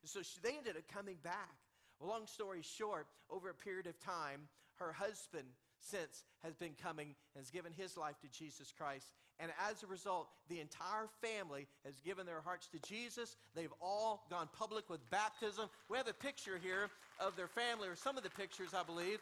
So 0.04 0.22
she, 0.22 0.40
they 0.42 0.56
ended 0.56 0.76
up 0.76 0.88
coming 0.88 1.16
back. 1.22 1.54
Long 2.00 2.26
story 2.26 2.62
short, 2.62 3.06
over 3.28 3.50
a 3.50 3.54
period 3.54 3.86
of 3.86 3.98
time, 4.00 4.48
her 4.76 4.92
husband 4.92 5.44
since 5.80 6.24
has 6.42 6.54
been 6.54 6.74
coming 6.82 7.14
and 7.34 7.42
has 7.42 7.50
given 7.50 7.72
his 7.72 7.96
life 7.96 8.18
to 8.20 8.28
Jesus 8.28 8.72
Christ. 8.76 9.12
And 9.42 9.50
as 9.70 9.82
a 9.82 9.86
result, 9.86 10.28
the 10.50 10.60
entire 10.60 11.08
family 11.22 11.66
has 11.86 11.94
given 12.00 12.26
their 12.26 12.42
hearts 12.42 12.68
to 12.68 12.78
Jesus. 12.86 13.36
They've 13.54 13.72
all 13.80 14.26
gone 14.30 14.48
public 14.52 14.90
with 14.90 15.00
baptism. 15.10 15.70
We 15.88 15.96
have 15.96 16.08
a 16.08 16.12
picture 16.12 16.60
here 16.62 16.90
of 17.18 17.36
their 17.36 17.48
family, 17.48 17.88
or 17.88 17.96
some 17.96 18.18
of 18.18 18.22
the 18.22 18.30
pictures, 18.30 18.74
I 18.74 18.82
believe, 18.82 19.18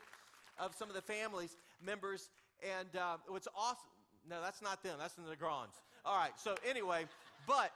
of 0.58 0.74
some 0.74 0.88
of 0.88 0.96
the 0.96 1.02
family's 1.02 1.56
members. 1.84 2.30
And 2.62 2.88
uh, 2.96 3.18
what's 3.28 3.46
awesome, 3.56 3.86
no, 4.28 4.42
that's 4.42 4.60
not 4.60 4.82
them, 4.82 4.96
that's 4.98 5.14
the 5.14 5.36
Grands. 5.36 5.76
All 6.04 6.18
right, 6.18 6.32
so 6.36 6.56
anyway, 6.68 7.04
but 7.46 7.70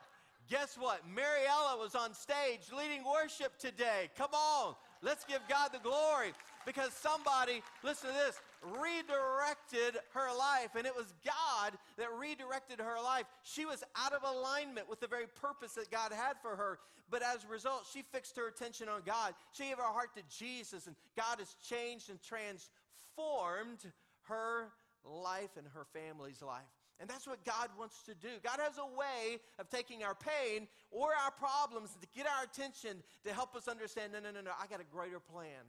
guess 0.50 0.76
what? 0.76 1.00
Mariella 1.08 1.78
was 1.78 1.94
on 1.94 2.14
stage 2.14 2.72
leading 2.76 3.04
worship 3.04 3.56
today. 3.58 4.10
Come 4.18 4.30
on, 4.32 4.74
let's 5.00 5.24
give 5.24 5.40
God 5.48 5.70
the 5.72 5.78
glory 5.78 6.32
because 6.66 6.92
somebody, 6.92 7.62
listen 7.84 8.08
to 8.08 8.14
this, 8.14 8.40
redirected 8.62 10.00
her 10.14 10.36
life. 10.36 10.70
And 10.76 10.86
it 10.86 10.94
was 10.94 11.12
God 11.24 11.72
that 11.96 12.08
redirected 12.18 12.80
her 12.80 13.02
life. 13.02 13.26
She 13.42 13.64
was 13.64 13.82
out 13.96 14.12
of 14.12 14.22
alignment 14.22 14.88
with 14.88 15.00
the 15.00 15.06
very 15.06 15.26
purpose 15.26 15.72
that 15.74 15.90
God 15.90 16.12
had 16.12 16.34
for 16.40 16.56
her. 16.56 16.78
But 17.10 17.22
as 17.22 17.44
a 17.44 17.48
result, 17.48 17.86
she 17.92 18.02
fixed 18.02 18.36
her 18.36 18.48
attention 18.48 18.88
on 18.88 19.02
God. 19.04 19.34
She 19.52 19.64
gave 19.64 19.76
her 19.76 19.82
heart 19.82 20.14
to 20.16 20.22
Jesus, 20.34 20.86
and 20.86 20.96
God 21.16 21.38
has 21.38 21.54
changed 21.68 22.08
and 22.08 22.18
transformed 22.22 23.92
her 24.22 24.68
life 25.04 25.50
and 25.56 25.66
her 25.74 25.86
family's 25.92 26.40
life. 26.40 26.62
And 27.00 27.10
that's 27.10 27.26
what 27.26 27.44
God 27.44 27.68
wants 27.76 28.04
to 28.04 28.14
do. 28.14 28.28
God 28.44 28.60
has 28.60 28.78
a 28.78 28.86
way 28.96 29.40
of 29.58 29.68
taking 29.68 30.04
our 30.04 30.14
pain 30.14 30.68
or 30.90 31.08
our 31.24 31.32
problems 31.32 31.96
to 32.00 32.06
get 32.14 32.26
our 32.26 32.44
attention 32.44 33.02
to 33.24 33.32
help 33.32 33.56
us 33.56 33.66
understand 33.66 34.12
no, 34.12 34.20
no, 34.20 34.30
no, 34.30 34.40
no, 34.40 34.52
I 34.60 34.68
got 34.68 34.80
a 34.80 34.84
greater 34.84 35.18
plan 35.18 35.66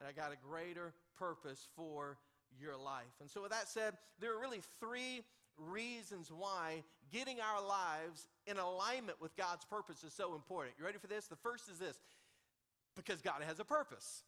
and 0.00 0.08
I 0.08 0.12
got 0.12 0.32
a 0.32 0.36
greater 0.36 0.92
purpose 1.16 1.68
for 1.76 2.18
your 2.60 2.76
life. 2.76 3.12
And 3.20 3.30
so, 3.30 3.42
with 3.42 3.50
that 3.50 3.68
said, 3.68 3.94
there 4.20 4.34
are 4.34 4.40
really 4.40 4.62
three 4.80 5.22
reasons 5.58 6.30
why 6.30 6.82
getting 7.12 7.38
our 7.40 7.66
lives 7.66 8.26
in 8.46 8.56
alignment 8.56 9.20
with 9.20 9.36
God's 9.36 9.64
purpose 9.64 10.02
is 10.04 10.12
so 10.12 10.34
important. 10.34 10.74
You 10.78 10.84
ready 10.84 10.98
for 10.98 11.06
this? 11.06 11.26
The 11.26 11.36
first 11.36 11.68
is 11.70 11.78
this 11.78 11.98
because 12.96 13.20
God 13.20 13.42
has 13.46 13.60
a 13.60 13.64
purpose 13.64 14.22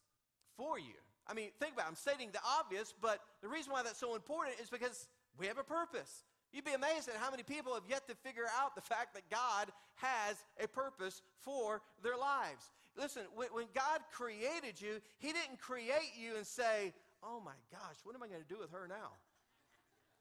for 0.57 0.79
you. 0.79 0.95
I 1.27 1.35
mean, 1.35 1.51
think 1.59 1.75
about 1.75 1.87
it. 1.87 1.89
I'm 1.89 1.97
stating 1.97 2.31
the 2.33 2.41
obvious, 2.59 2.93
but 3.01 3.21
the 3.43 3.49
reason 3.49 3.73
why 3.73 3.83
that's 3.83 3.99
so 3.99 4.15
important 4.15 4.61
is 4.61 4.69
because 4.69 5.09
we 5.39 5.47
have 5.47 5.59
a 5.59 5.65
purpose. 5.65 6.25
You'd 6.53 6.65
be 6.65 6.75
amazed 6.75 7.09
at 7.09 7.17
how 7.17 7.31
many 7.31 7.43
people 7.43 7.75
have 7.75 7.83
yet 7.89 8.07
to 8.09 8.15
figure 8.15 8.47
out 8.61 8.75
the 8.75 8.81
fact 8.81 9.15
that 9.15 9.29
God 9.31 9.73
has 9.97 10.45
a 10.63 10.69
purpose 10.69 11.23
for 11.41 11.83
their 12.03 12.17
lives. 12.17 12.71
Listen, 12.97 13.23
when, 13.35 13.49
when 13.49 13.67
God 13.75 14.01
created 14.13 14.81
you, 14.81 15.01
He 15.19 15.29
didn't 15.33 15.59
create 15.59 16.15
you 16.17 16.37
and 16.37 16.47
say, 16.47 16.93
oh 17.25 17.41
my 17.45 17.57
gosh, 17.73 17.97
what 18.05 18.15
am 18.15 18.23
I 18.23 18.29
going 18.29 18.43
to 18.43 18.49
do 18.49 18.61
with 18.61 18.71
her 18.73 18.87
now? 18.89 19.11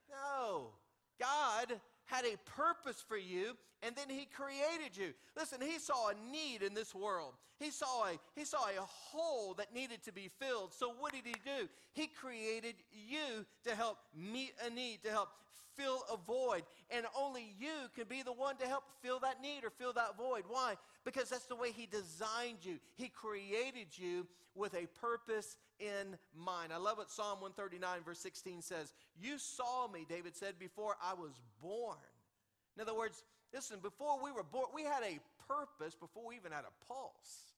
No. 0.09 0.69
God 1.19 1.79
had 2.05 2.25
a 2.25 2.37
purpose 2.57 3.03
for 3.07 3.17
you 3.17 3.55
and 3.81 3.95
then 3.95 4.09
he 4.09 4.25
created 4.25 4.95
you 4.95 5.13
listen 5.37 5.61
he 5.61 5.79
saw 5.79 6.09
a 6.09 6.31
need 6.31 6.61
in 6.61 6.73
this 6.73 6.93
world 6.93 7.33
he 7.59 7.71
saw 7.71 8.05
a 8.05 8.19
he 8.35 8.43
saw 8.43 8.65
a 8.65 8.81
hole 8.81 9.53
that 9.53 9.73
needed 9.73 10.03
to 10.03 10.11
be 10.11 10.29
filled 10.39 10.73
so 10.73 10.93
what 10.99 11.13
did 11.13 11.23
he 11.23 11.33
do 11.45 11.67
he 11.93 12.07
created 12.07 12.75
you 12.91 13.45
to 13.63 13.73
help 13.73 13.97
meet 14.13 14.51
a 14.65 14.69
need 14.69 15.01
to 15.03 15.09
help 15.09 15.29
fill 15.75 16.03
a 16.11 16.17
void. 16.17 16.63
And 16.89 17.05
only 17.17 17.55
you 17.59 17.89
can 17.95 18.05
be 18.07 18.21
the 18.21 18.33
one 18.33 18.57
to 18.57 18.67
help 18.67 18.83
fill 19.01 19.19
that 19.19 19.41
need 19.41 19.63
or 19.63 19.69
fill 19.69 19.93
that 19.93 20.17
void. 20.17 20.43
Why? 20.47 20.75
Because 21.05 21.29
that's 21.29 21.45
the 21.45 21.55
way 21.55 21.71
He 21.71 21.85
designed 21.85 22.59
you. 22.63 22.79
He 22.95 23.09
created 23.09 23.87
you 23.97 24.27
with 24.55 24.73
a 24.75 24.87
purpose 24.99 25.57
in 25.83 26.17
mind. 26.35 26.71
I 26.71 26.77
love 26.77 26.97
what 26.97 27.11
Psalm 27.11 27.41
139, 27.41 27.99
verse 28.05 28.19
16 28.19 28.61
says. 28.61 28.93
You 29.21 29.37
saw 29.37 29.87
me, 29.87 30.05
David 30.07 30.35
said, 30.35 30.57
before 30.57 30.95
I 31.03 31.13
was 31.13 31.31
born. 31.61 31.97
In 32.75 32.81
other 32.81 32.95
words, 32.95 33.23
listen, 33.53 33.79
before 33.81 34.23
we 34.23 34.31
were 34.31 34.43
born, 34.43 34.67
we 34.73 34.83
had 34.83 35.03
a 35.03 35.19
purpose 35.47 35.95
before 35.95 36.27
we 36.27 36.35
even 36.35 36.51
had 36.51 36.63
a 36.63 36.85
pulse. 36.87 37.53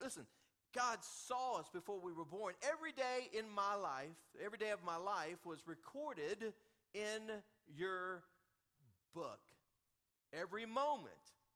Listen, 0.00 0.26
God 0.74 0.98
saw 1.00 1.58
us 1.58 1.68
before 1.72 1.98
we 2.02 2.12
were 2.12 2.24
born. 2.24 2.54
Every 2.70 2.92
day 2.92 3.30
in 3.32 3.44
my 3.54 3.74
life, 3.74 4.16
every 4.44 4.58
day 4.58 4.70
of 4.70 4.84
my 4.84 4.96
life 4.96 5.38
was 5.44 5.60
recorded 5.66 6.52
in 6.94 7.22
your 7.76 8.22
book. 9.14 9.40
Every 10.32 10.66
moment 10.66 11.12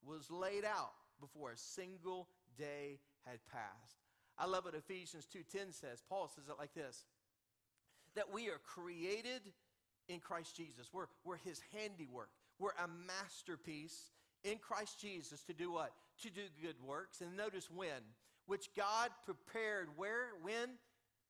was 0.07 0.31
laid 0.31 0.65
out 0.65 0.93
before 1.21 1.51
a 1.51 1.57
single 1.57 2.29
day 2.57 2.99
had 3.27 3.39
passed. 3.53 4.00
I 4.41 4.47
love 4.47 4.65
what 4.65 4.75
Ephesians 4.75 5.27
2:10 5.27 5.73
says. 5.73 6.03
Paul 6.09 6.29
says 6.29 6.49
it 6.49 6.59
like 6.59 6.73
this: 6.75 7.05
that 8.15 8.33
we 8.33 8.49
are 8.49 8.59
created 8.59 9.43
in 10.09 10.21
Christ 10.21 10.57
Jesus. 10.57 10.89
We're, 10.93 11.07
we're 11.25 11.37
his 11.37 11.61
handiwork. 11.73 12.31
We're 12.59 12.71
a 12.71 12.89
masterpiece 12.89 14.11
in 14.43 14.59
Christ 14.59 14.99
Jesus 15.01 15.43
to 15.45 15.53
do 15.53 15.73
what? 15.73 15.93
To 16.23 16.31
do 16.31 16.43
good 16.63 16.77
works. 16.83 17.21
And 17.21 17.37
notice 17.37 17.71
when, 17.71 18.03
which 18.47 18.71
God 18.77 19.11
prepared 19.25 19.89
where, 19.97 20.31
when? 20.43 20.71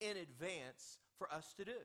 In 0.01 0.17
advance 0.17 0.99
for 1.19 1.31
us 1.33 1.53
to 1.59 1.65
do. 1.65 1.79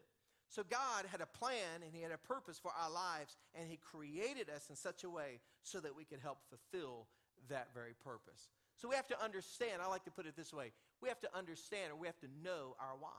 So 0.47 0.63
God 0.63 1.05
had 1.11 1.21
a 1.21 1.25
plan 1.25 1.83
and 1.83 1.93
He 1.93 2.01
had 2.01 2.11
a 2.11 2.17
purpose 2.17 2.59
for 2.59 2.71
our 2.81 2.89
lives, 2.89 3.35
and 3.53 3.69
He 3.69 3.77
created 3.77 4.49
us 4.49 4.69
in 4.69 4.75
such 4.75 5.03
a 5.03 5.09
way 5.09 5.39
so 5.63 5.79
that 5.81 5.95
we 5.95 6.05
could 6.05 6.19
help 6.19 6.37
fulfill 6.49 7.07
that 7.49 7.69
very 7.73 7.93
purpose. 8.03 8.49
So 8.77 8.89
we 8.89 8.95
have 8.95 9.07
to 9.07 9.23
understand, 9.23 9.81
I 9.81 9.87
like 9.87 10.03
to 10.05 10.11
put 10.11 10.25
it 10.25 10.35
this 10.35 10.53
way 10.53 10.71
we 11.01 11.09
have 11.09 11.19
to 11.19 11.37
understand 11.37 11.91
or 11.91 11.95
we 11.95 12.07
have 12.07 12.19
to 12.19 12.27
know 12.43 12.75
our 12.79 12.95
why. 12.99 13.09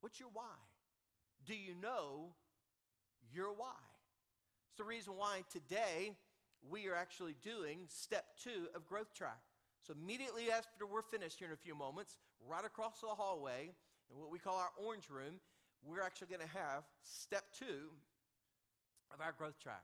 What's 0.00 0.18
your 0.18 0.30
why? 0.32 0.56
Do 1.46 1.54
you 1.54 1.74
know 1.80 2.32
your 3.34 3.48
why? 3.48 3.76
It's 4.70 4.78
the 4.78 4.84
reason 4.84 5.14
why 5.16 5.42
today 5.52 6.12
we 6.68 6.88
are 6.88 6.94
actually 6.94 7.34
doing 7.42 7.80
step 7.88 8.24
two 8.42 8.68
of 8.74 8.86
Growth 8.86 9.14
Track. 9.14 9.40
So 9.86 9.94
immediately 10.00 10.50
after 10.50 10.86
we're 10.86 11.02
finished 11.02 11.38
here 11.38 11.48
in 11.48 11.54
a 11.54 11.56
few 11.56 11.74
moments, 11.74 12.18
right 12.48 12.64
across 12.64 13.00
the 13.00 13.08
hallway 13.08 13.70
in 14.10 14.18
what 14.18 14.30
we 14.30 14.38
call 14.38 14.56
our 14.56 14.70
orange 14.82 15.08
room, 15.10 15.40
we're 15.84 16.02
actually 16.02 16.28
going 16.28 16.46
to 16.46 16.58
have 16.58 16.84
step 17.02 17.44
two 17.58 17.90
of 19.12 19.20
our 19.20 19.32
growth 19.32 19.58
track. 19.58 19.82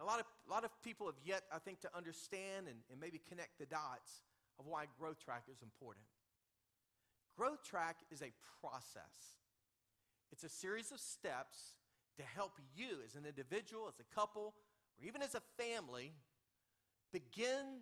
A 0.00 0.04
lot 0.04 0.20
of, 0.20 0.26
a 0.46 0.50
lot 0.50 0.64
of 0.64 0.70
people 0.82 1.06
have 1.06 1.16
yet, 1.24 1.42
I 1.52 1.58
think, 1.58 1.80
to 1.80 1.90
understand 1.96 2.68
and, 2.68 2.78
and 2.90 3.00
maybe 3.00 3.20
connect 3.28 3.58
the 3.58 3.66
dots 3.66 4.22
of 4.58 4.66
why 4.66 4.84
growth 4.98 5.22
track 5.24 5.44
is 5.50 5.62
important. 5.62 6.04
Growth 7.36 7.64
track 7.64 7.96
is 8.10 8.22
a 8.22 8.32
process, 8.60 9.36
it's 10.32 10.44
a 10.44 10.48
series 10.48 10.92
of 10.92 11.00
steps 11.00 11.74
to 12.16 12.22
help 12.22 12.52
you 12.76 12.98
as 13.06 13.14
an 13.14 13.24
individual, 13.24 13.86
as 13.88 13.98
a 13.98 14.14
couple, 14.14 14.54
or 14.98 15.06
even 15.06 15.22
as 15.22 15.34
a 15.34 15.40
family 15.56 16.12
begin 17.12 17.80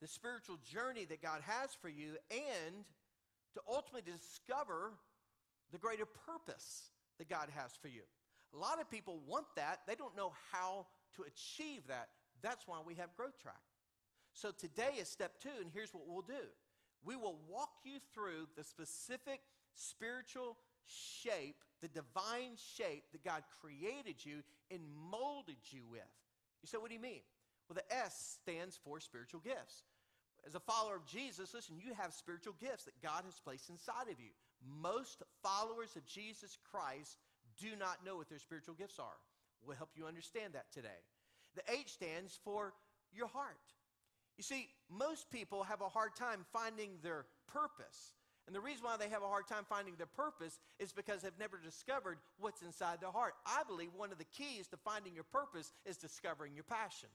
the 0.00 0.06
spiritual 0.06 0.56
journey 0.64 1.04
that 1.06 1.22
God 1.22 1.40
has 1.46 1.74
for 1.74 1.88
you 1.88 2.16
and 2.30 2.84
to 3.54 3.60
ultimately 3.68 4.02
discover 4.12 4.92
the 5.72 5.78
greater 5.78 6.06
purpose 6.06 6.90
that 7.18 7.28
God 7.28 7.48
has 7.54 7.72
for 7.80 7.88
you. 7.88 8.02
A 8.56 8.58
lot 8.58 8.80
of 8.80 8.90
people 8.90 9.20
want 9.26 9.46
that, 9.56 9.80
they 9.86 9.94
don't 9.94 10.16
know 10.16 10.32
how 10.50 10.86
to 11.16 11.22
achieve 11.22 11.82
that. 11.88 12.08
That's 12.42 12.66
why 12.66 12.78
we 12.84 12.94
have 12.94 13.14
Growth 13.16 13.38
Track. 13.40 13.60
So 14.32 14.50
today 14.50 14.92
is 14.98 15.08
step 15.08 15.40
two, 15.40 15.60
and 15.60 15.70
here's 15.72 15.92
what 15.92 16.04
we'll 16.06 16.22
do 16.22 16.46
we 17.04 17.16
will 17.16 17.38
walk 17.48 17.70
you 17.84 17.98
through 18.12 18.48
the 18.56 18.64
specific 18.64 19.40
spiritual 19.74 20.56
shape, 20.86 21.56
the 21.80 21.88
divine 21.88 22.56
shape 22.74 23.04
that 23.12 23.24
God 23.24 23.42
created 23.60 24.24
you 24.24 24.42
and 24.70 24.80
molded 25.10 25.56
you 25.70 25.82
with. 25.90 26.00
You 26.62 26.66
say, 26.66 26.78
what 26.78 26.88
do 26.88 26.94
you 26.94 27.00
mean? 27.00 27.20
Well, 27.68 27.76
the 27.76 27.94
S 27.94 28.38
stands 28.42 28.78
for 28.82 28.98
spiritual 29.00 29.40
gifts. 29.40 29.84
As 30.46 30.54
a 30.54 30.60
follower 30.60 30.96
of 30.96 31.06
Jesus, 31.06 31.54
listen, 31.54 31.76
you 31.78 31.92
have 31.94 32.12
spiritual 32.12 32.54
gifts 32.60 32.84
that 32.84 33.02
God 33.02 33.22
has 33.24 33.38
placed 33.42 33.68
inside 33.68 34.08
of 34.10 34.20
you. 34.20 34.30
Most 34.80 35.22
followers 35.42 35.96
of 35.96 36.06
Jesus 36.06 36.56
Christ 36.70 37.18
do 37.60 37.76
not 37.78 38.04
know 38.04 38.16
what 38.16 38.28
their 38.28 38.38
spiritual 38.38 38.74
gifts 38.74 38.98
are. 38.98 39.18
We'll 39.66 39.76
help 39.76 39.90
you 39.96 40.06
understand 40.06 40.54
that 40.54 40.72
today. 40.72 41.00
The 41.54 41.62
H 41.72 41.92
stands 41.92 42.38
for 42.44 42.74
your 43.12 43.28
heart. 43.28 43.56
You 44.36 44.44
see, 44.44 44.68
most 44.90 45.30
people 45.30 45.62
have 45.64 45.80
a 45.80 45.88
hard 45.88 46.14
time 46.14 46.44
finding 46.52 46.90
their 47.02 47.24
purpose. 47.52 48.12
And 48.46 48.54
the 48.54 48.60
reason 48.60 48.84
why 48.84 48.96
they 48.96 49.08
have 49.08 49.22
a 49.22 49.28
hard 49.28 49.48
time 49.48 49.64
finding 49.68 49.94
their 49.96 50.06
purpose 50.06 50.60
is 50.78 50.92
because 50.92 51.22
they've 51.22 51.32
never 51.38 51.58
discovered 51.58 52.18
what's 52.38 52.62
inside 52.62 53.00
their 53.00 53.10
heart. 53.10 53.34
I 53.44 53.62
believe 53.66 53.88
one 53.96 54.12
of 54.12 54.18
the 54.18 54.24
keys 54.24 54.68
to 54.68 54.76
finding 54.76 55.14
your 55.14 55.24
purpose 55.24 55.72
is 55.84 55.96
discovering 55.96 56.54
your 56.54 56.64
passion. 56.64 57.08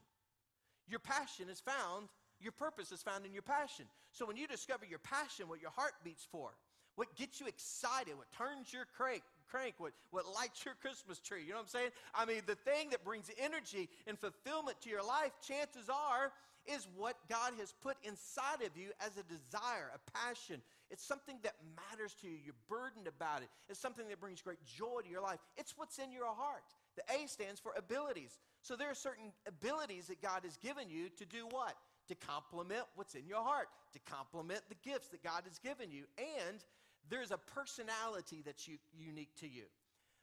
Your 0.88 0.98
passion 0.98 1.48
is 1.48 1.60
found, 1.60 2.08
your 2.40 2.52
purpose 2.52 2.92
is 2.92 3.02
found 3.02 3.24
in 3.24 3.32
your 3.32 3.42
passion. 3.42 3.86
So 4.10 4.26
when 4.26 4.36
you 4.36 4.46
discover 4.46 4.84
your 4.84 4.98
passion, 4.98 5.48
what 5.48 5.62
your 5.62 5.70
heart 5.70 5.92
beats 6.04 6.26
for, 6.30 6.50
what 6.96 7.14
gets 7.16 7.40
you 7.40 7.46
excited, 7.46 8.18
what 8.18 8.30
turns 8.36 8.72
your 8.72 8.84
crank, 8.96 9.22
crank, 9.52 9.74
what, 9.76 9.92
what 10.10 10.24
lights 10.34 10.64
your 10.64 10.74
Christmas 10.80 11.20
tree. 11.20 11.44
You 11.44 11.50
know 11.50 11.56
what 11.56 11.68
I'm 11.68 11.68
saying? 11.68 11.90
I 12.14 12.24
mean, 12.24 12.40
the 12.46 12.56
thing 12.56 12.88
that 12.90 13.04
brings 13.04 13.30
energy 13.38 13.90
and 14.06 14.18
fulfillment 14.18 14.80
to 14.80 14.88
your 14.88 15.04
life, 15.04 15.32
chances 15.46 15.90
are, 15.92 16.32
is 16.64 16.88
what 16.96 17.16
God 17.28 17.52
has 17.58 17.74
put 17.82 17.96
inside 18.02 18.64
of 18.64 18.76
you 18.76 18.90
as 19.04 19.12
a 19.18 19.24
desire, 19.28 19.92
a 19.92 20.00
passion. 20.16 20.62
It's 20.90 21.04
something 21.04 21.36
that 21.42 21.54
matters 21.90 22.14
to 22.22 22.28
you. 22.28 22.36
You're 22.44 22.62
burdened 22.68 23.08
about 23.08 23.42
it. 23.42 23.48
It's 23.68 23.80
something 23.80 24.08
that 24.08 24.20
brings 24.20 24.40
great 24.40 24.64
joy 24.64 25.00
to 25.04 25.10
your 25.10 25.20
life. 25.20 25.40
It's 25.56 25.74
what's 25.76 25.98
in 25.98 26.12
your 26.12 26.26
heart. 26.26 26.64
The 26.96 27.02
A 27.12 27.28
stands 27.28 27.60
for 27.60 27.72
abilities. 27.76 28.38
So 28.62 28.76
there 28.76 28.90
are 28.90 28.94
certain 28.94 29.32
abilities 29.46 30.06
that 30.06 30.22
God 30.22 30.42
has 30.44 30.56
given 30.56 30.88
you 30.88 31.08
to 31.18 31.24
do 31.26 31.46
what? 31.50 31.74
To 32.08 32.14
complement 32.14 32.84
what's 32.94 33.14
in 33.14 33.26
your 33.26 33.42
heart, 33.42 33.68
to 33.92 33.98
complement 34.10 34.62
the 34.68 34.76
gifts 34.88 35.08
that 35.08 35.22
God 35.22 35.42
has 35.48 35.58
given 35.58 35.90
you. 35.90 36.04
And 36.18 36.62
there's 37.10 37.30
a 37.30 37.38
personality 37.38 38.42
that's 38.44 38.66
u- 38.68 38.78
unique 38.96 39.34
to 39.40 39.48
you. 39.48 39.64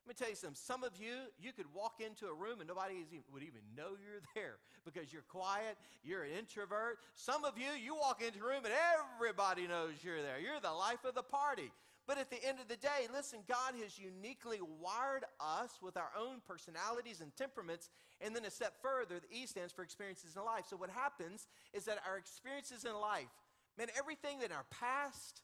Let 0.06 0.18
me 0.18 0.26
tell 0.26 0.30
you 0.30 0.36
something. 0.36 0.56
Some 0.56 0.84
of 0.84 0.98
you, 0.98 1.30
you 1.38 1.54
could 1.54 1.68
walk 1.74 2.02
into 2.02 2.26
a 2.28 2.34
room 2.34 2.62
and 2.62 2.68
nobody 2.68 2.96
even, 2.96 3.24
would 3.32 3.44
even 3.44 3.62
know 3.78 3.94
you're 4.02 4.24
there 4.36 4.58
because 4.86 5.14
you're 5.14 5.28
quiet, 5.28 5.78
you're 6.04 6.24
an 6.24 6.32
introvert. 6.38 6.98
Some 7.16 7.46
of 7.46 7.58
you, 7.58 7.70
you 7.78 7.96
walk 7.96 8.22
into 8.22 8.40
a 8.40 8.48
room 8.48 8.66
and 8.66 8.74
everybody 8.74 9.68
knows 9.68 10.02
you're 10.02 10.22
there. 10.22 10.40
You're 10.40 10.60
the 10.60 10.72
life 10.72 11.06
of 11.06 11.16
the 11.16 11.24
party. 11.24 11.72
But 12.08 12.18
at 12.18 12.32
the 12.32 12.44
end 12.44 12.60
of 12.60 12.68
the 12.68 12.76
day, 12.76 13.06
listen, 13.14 13.42
God 13.48 13.76
has 13.84 14.00
uniquely 14.00 14.58
wired 14.82 15.26
us 15.40 15.78
with 15.80 15.96
our 15.96 16.10
own 16.18 16.42
personalities 16.48 17.22
and 17.22 17.36
temperaments. 17.36 17.90
And 18.20 18.36
then 18.36 18.46
a 18.46 18.50
step 18.50 18.74
further, 18.82 19.20
the 19.20 19.30
E 19.30 19.46
stands 19.46 19.72
for 19.72 19.84
experiences 19.84 20.36
in 20.36 20.44
life. 20.44 20.66
So 20.68 20.76
what 20.76 20.90
happens 20.90 21.48
is 21.72 21.86
that 21.86 22.00
our 22.08 22.18
experiences 22.18 22.84
in 22.84 22.96
life, 23.00 23.30
man, 23.78 23.90
everything 23.96 24.42
in 24.44 24.52
our 24.52 24.66
past, 24.72 25.44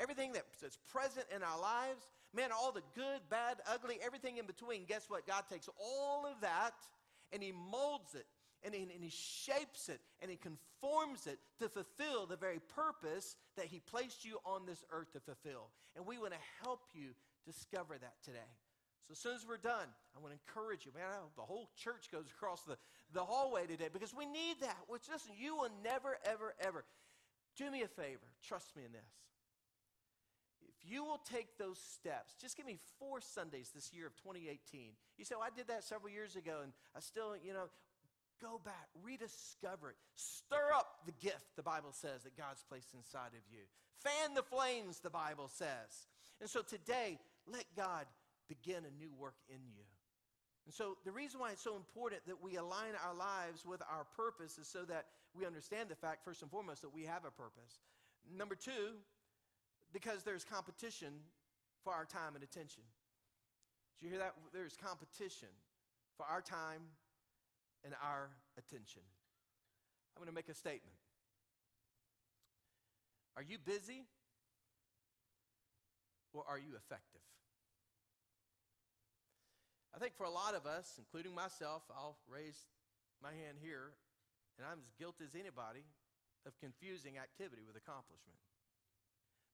everything 0.00 0.32
that's 0.32 0.78
present 0.90 1.26
in 1.34 1.42
our 1.42 1.60
lives, 1.60 2.08
man, 2.34 2.50
all 2.52 2.72
the 2.72 2.82
good, 2.94 3.20
bad, 3.28 3.58
ugly, 3.72 3.98
everything 4.04 4.38
in 4.38 4.46
between, 4.46 4.84
guess 4.84 5.06
what? 5.08 5.26
God 5.26 5.44
takes 5.50 5.68
all 5.80 6.26
of 6.26 6.40
that 6.40 6.74
and 7.32 7.42
He 7.42 7.52
molds 7.52 8.14
it 8.14 8.26
and 8.64 8.74
he, 8.74 8.82
and 8.82 9.02
he, 9.02 9.10
shapes 9.10 9.88
it 9.88 10.00
and 10.20 10.30
he 10.30 10.36
conforms 10.36 11.26
it 11.26 11.38
to 11.58 11.68
fulfill 11.68 12.26
the 12.26 12.36
very 12.36 12.60
purpose 12.74 13.36
that 13.56 13.66
he 13.66 13.80
placed 13.80 14.24
you 14.24 14.38
on 14.44 14.66
this 14.66 14.84
earth 14.92 15.12
to 15.12 15.20
fulfill. 15.20 15.68
And 15.96 16.06
we 16.06 16.18
want 16.18 16.32
to 16.32 16.38
help 16.62 16.80
you 16.94 17.10
discover 17.46 17.96
that 17.98 18.14
today. 18.24 18.38
So 19.08 19.12
as 19.12 19.18
soon 19.18 19.34
as 19.34 19.46
we're 19.46 19.56
done, 19.56 19.88
I 20.14 20.20
want 20.20 20.34
to 20.34 20.38
encourage 20.46 20.86
you, 20.86 20.92
man. 20.94 21.04
I 21.10 21.20
hope 21.20 21.34
the 21.36 21.42
whole 21.42 21.70
church 21.76 22.10
goes 22.12 22.26
across 22.30 22.62
the, 22.62 22.76
the 23.12 23.24
hallway 23.24 23.66
today 23.66 23.88
because 23.92 24.14
we 24.14 24.26
need 24.26 24.60
that. 24.60 24.78
Which 24.88 25.02
listen, 25.10 25.32
you 25.36 25.56
will 25.56 25.72
never, 25.82 26.18
ever, 26.24 26.54
ever. 26.60 26.84
Do 27.56 27.70
me 27.70 27.82
a 27.82 27.88
favor. 27.88 28.28
Trust 28.46 28.76
me 28.76 28.84
in 28.84 28.92
this. 28.92 29.10
If 30.82 30.90
you 30.90 31.04
will 31.04 31.20
take 31.30 31.58
those 31.58 31.78
steps, 31.78 32.34
just 32.40 32.56
give 32.56 32.64
me 32.66 32.78
four 32.98 33.20
Sundays 33.20 33.70
this 33.74 33.92
year 33.92 34.06
of 34.06 34.16
2018. 34.16 34.92
You 35.18 35.24
say, 35.24 35.34
well, 35.36 35.46
I 35.46 35.54
did 35.54 35.68
that 35.68 35.84
several 35.84 36.10
years 36.10 36.36
ago, 36.36 36.60
and 36.62 36.72
I 36.96 37.00
still, 37.00 37.34
you 37.44 37.52
know, 37.52 37.68
Go 38.40 38.58
back, 38.64 38.88
rediscover 39.02 39.90
it. 39.90 39.96
Stir 40.16 40.72
up 40.74 41.04
the 41.04 41.12
gift, 41.12 41.56
the 41.56 41.62
Bible 41.62 41.92
says, 41.92 42.22
that 42.24 42.36
God's 42.36 42.64
placed 42.68 42.94
inside 42.94 43.36
of 43.36 43.44
you. 43.52 43.60
Fan 44.02 44.34
the 44.34 44.42
flames, 44.42 45.00
the 45.00 45.10
Bible 45.10 45.48
says. 45.48 46.08
And 46.40 46.48
so 46.48 46.62
today, 46.62 47.18
let 47.46 47.64
God 47.76 48.06
begin 48.48 48.82
a 48.88 48.98
new 48.98 49.12
work 49.18 49.36
in 49.50 49.60
you. 49.68 49.84
And 50.64 50.72
so 50.72 50.96
the 51.04 51.12
reason 51.12 51.38
why 51.38 51.52
it's 51.52 51.62
so 51.62 51.76
important 51.76 52.24
that 52.26 52.42
we 52.42 52.56
align 52.56 52.96
our 53.04 53.14
lives 53.14 53.66
with 53.66 53.82
our 53.82 54.06
purpose 54.16 54.56
is 54.56 54.66
so 54.66 54.84
that 54.84 55.06
we 55.36 55.44
understand 55.44 55.90
the 55.90 55.94
fact, 55.94 56.24
first 56.24 56.40
and 56.40 56.50
foremost, 56.50 56.80
that 56.80 56.94
we 56.94 57.04
have 57.04 57.26
a 57.26 57.30
purpose. 57.30 57.80
Number 58.34 58.54
two, 58.54 58.96
because 59.92 60.22
there's 60.22 60.44
competition 60.44 61.12
for 61.84 61.92
our 61.92 62.04
time 62.04 62.34
and 62.34 62.44
attention. 62.44 62.82
Did 63.98 64.06
you 64.06 64.10
hear 64.12 64.20
that? 64.20 64.34
There's 64.52 64.76
competition 64.76 65.48
for 66.16 66.26
our 66.26 66.40
time 66.40 66.82
and 67.84 67.94
our 68.02 68.30
attention. 68.58 69.02
I'm 70.16 70.20
going 70.20 70.28
to 70.28 70.34
make 70.34 70.48
a 70.48 70.54
statement. 70.54 70.96
Are 73.36 73.42
you 73.42 73.58
busy 73.58 74.04
or 76.32 76.44
are 76.48 76.58
you 76.58 76.76
effective? 76.76 77.20
I 79.94 79.98
think 79.98 80.14
for 80.16 80.24
a 80.24 80.30
lot 80.30 80.54
of 80.54 80.66
us, 80.66 80.94
including 80.98 81.34
myself, 81.34 81.82
I'll 81.90 82.16
raise 82.30 82.68
my 83.22 83.30
hand 83.30 83.58
here, 83.60 83.92
and 84.56 84.66
I'm 84.66 84.78
as 84.86 84.92
guilty 84.98 85.24
as 85.24 85.34
anybody 85.34 85.84
of 86.46 86.56
confusing 86.60 87.18
activity 87.18 87.62
with 87.66 87.76
accomplishment. 87.76 88.38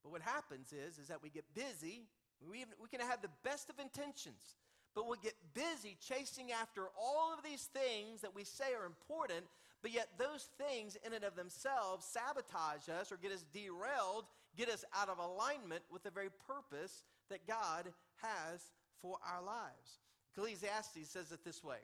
But 0.07 0.13
what 0.13 0.23
happens 0.23 0.73
is, 0.73 0.99
is 0.99 1.09
that 1.09 1.21
we 1.21 1.31
get 1.31 1.43
busy. 1.53 2.07
We, 2.49 2.65
we 2.81 2.89
can 2.89 3.01
have 3.01 3.23
the 3.23 3.35
best 3.43 3.71
of 3.71 3.81
intentions 3.81 4.55
but 4.97 5.07
we'll 5.07 5.21
get 5.23 5.35
busy 5.53 5.95
chasing 6.01 6.51
after 6.51 6.87
all 6.99 7.35
of 7.37 7.45
these 7.45 7.69
things 7.75 8.23
that 8.23 8.35
we 8.35 8.45
say 8.45 8.73
are 8.73 8.87
important, 8.87 9.45
but 9.83 9.93
yet 9.93 10.09
those 10.19 10.49
things 10.57 10.97
in 11.07 11.13
and 11.13 11.23
of 11.23 11.37
themselves 11.37 12.07
sabotage 12.07 12.89
us 12.89 13.13
or 13.13 13.19
get 13.19 13.31
us 13.31 13.45
derailed, 13.53 14.25
get 14.57 14.71
us 14.71 14.87
out 14.97 15.11
of 15.11 15.19
alignment 15.19 15.83
with 15.93 16.03
the 16.03 16.11
very 16.11 16.31
purpose 16.49 17.05
that 17.29 17.47
God 17.47 17.93
has 18.23 18.73
for 19.03 19.19
our 19.23 19.45
lives. 19.45 20.01
Ecclesiastes 20.33 21.11
says 21.11 21.31
it 21.31 21.45
this 21.45 21.63
way. 21.63 21.77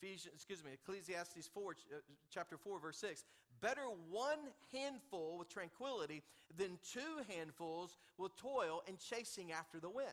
Ephesians, 0.00 0.34
excuse 0.34 0.64
me, 0.64 0.70
Ecclesiastes 0.72 1.48
4, 1.52 1.72
uh, 1.72 1.96
chapter 2.30 2.56
4, 2.56 2.80
verse 2.80 2.98
6. 2.98 3.24
Better 3.60 3.86
one 4.10 4.38
handful 4.72 5.38
with 5.38 5.48
tranquility 5.48 6.22
than 6.56 6.78
two 6.92 7.22
handfuls 7.34 7.98
with 8.18 8.36
toil 8.36 8.82
and 8.86 8.98
chasing 8.98 9.52
after 9.52 9.80
the 9.80 9.90
wind. 9.90 10.08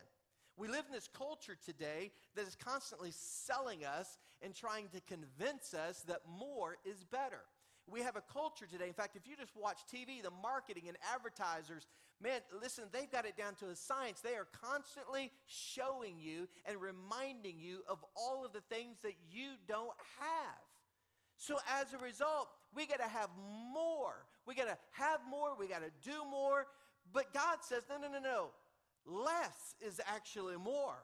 We 0.55 0.67
live 0.67 0.85
in 0.87 0.93
this 0.93 1.09
culture 1.17 1.57
today 1.65 2.11
that 2.35 2.47
is 2.47 2.55
constantly 2.55 3.09
selling 3.11 3.85
us 3.85 4.17
and 4.41 4.53
trying 4.53 4.87
to 4.89 5.01
convince 5.01 5.73
us 5.73 6.01
that 6.07 6.21
more 6.39 6.77
is 6.85 7.03
better. 7.03 7.41
We 7.87 8.01
have 8.01 8.15
a 8.15 8.21
culture 8.21 8.65
today. 8.65 8.87
In 8.87 8.93
fact, 8.93 9.15
if 9.15 9.27
you 9.27 9.35
just 9.35 9.55
watch 9.57 9.79
TV, 9.93 10.21
the 10.21 10.31
marketing 10.41 10.83
and 10.87 10.97
advertisers, 11.13 11.87
man, 12.21 12.39
listen, 12.61 12.85
they've 12.91 13.11
got 13.11 13.25
it 13.25 13.35
down 13.35 13.55
to 13.55 13.69
a 13.69 13.75
science. 13.75 14.21
They 14.21 14.35
are 14.35 14.47
constantly 14.61 15.31
showing 15.47 16.19
you 16.19 16.47
and 16.65 16.79
reminding 16.79 17.59
you 17.59 17.79
of 17.89 18.03
all 18.15 18.45
of 18.45 18.53
the 18.53 18.61
things 18.61 18.97
that 19.03 19.15
you 19.29 19.49
don't 19.67 19.97
have. 20.19 20.63
So 21.37 21.57
as 21.81 21.93
a 21.93 21.97
result, 21.97 22.47
we 22.75 22.85
got 22.85 22.99
to 22.99 23.07
have 23.07 23.29
more. 23.73 24.25
We 24.45 24.55
got 24.55 24.67
to 24.67 24.77
have 24.91 25.19
more. 25.29 25.55
We 25.57 25.67
got 25.67 25.81
to 25.81 25.91
do 26.09 26.23
more. 26.29 26.65
But 27.11 27.33
God 27.33 27.57
says, 27.61 27.83
no, 27.89 27.97
no, 27.97 28.11
no, 28.11 28.19
no 28.19 28.49
less 29.05 29.75
is 29.85 29.99
actually 30.07 30.57
more. 30.57 30.95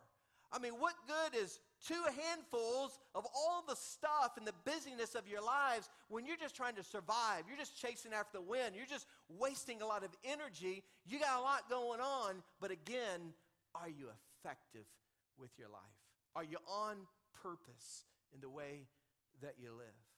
I 0.52 0.58
mean, 0.58 0.74
what 0.74 0.96
good 1.06 1.40
is 1.40 1.60
two 1.86 2.02
handfuls 2.06 2.98
of 3.14 3.26
all 3.36 3.64
the 3.68 3.76
stuff 3.76 4.34
and 4.38 4.48
the 4.48 4.54
busyness 4.66 5.14
of 5.14 5.28
your 5.28 5.44
lives 5.44 5.90
when 6.08 6.26
you're 6.26 6.38
just 6.38 6.56
trying 6.56 6.76
to 6.76 6.84
survive? 6.84 7.44
You're 7.48 7.58
just 7.58 7.80
chasing 7.80 8.14
after 8.14 8.40
the 8.40 8.42
wind. 8.42 8.76
You're 8.76 8.88
just 8.88 9.06
wasting 9.38 9.82
a 9.82 9.86
lot 9.86 10.04
of 10.04 10.10
energy. 10.24 10.82
You 11.06 11.20
got 11.20 11.40
a 11.40 11.42
lot 11.42 11.70
going 11.70 12.00
on, 12.00 12.42
but 12.60 12.72
again, 12.72 13.34
are 13.76 13.90
you 13.90 14.08
effective 14.44 14.86
with 15.38 15.52
your 15.60 15.70
life? 15.70 15.82
Are 16.36 16.44
you 16.44 16.58
on 16.68 16.96
purpose 17.44 18.06
in 18.34 18.42
the 18.42 18.50
way 18.50 18.88
that 19.44 19.54
you 19.62 19.72
live? 19.72 20.09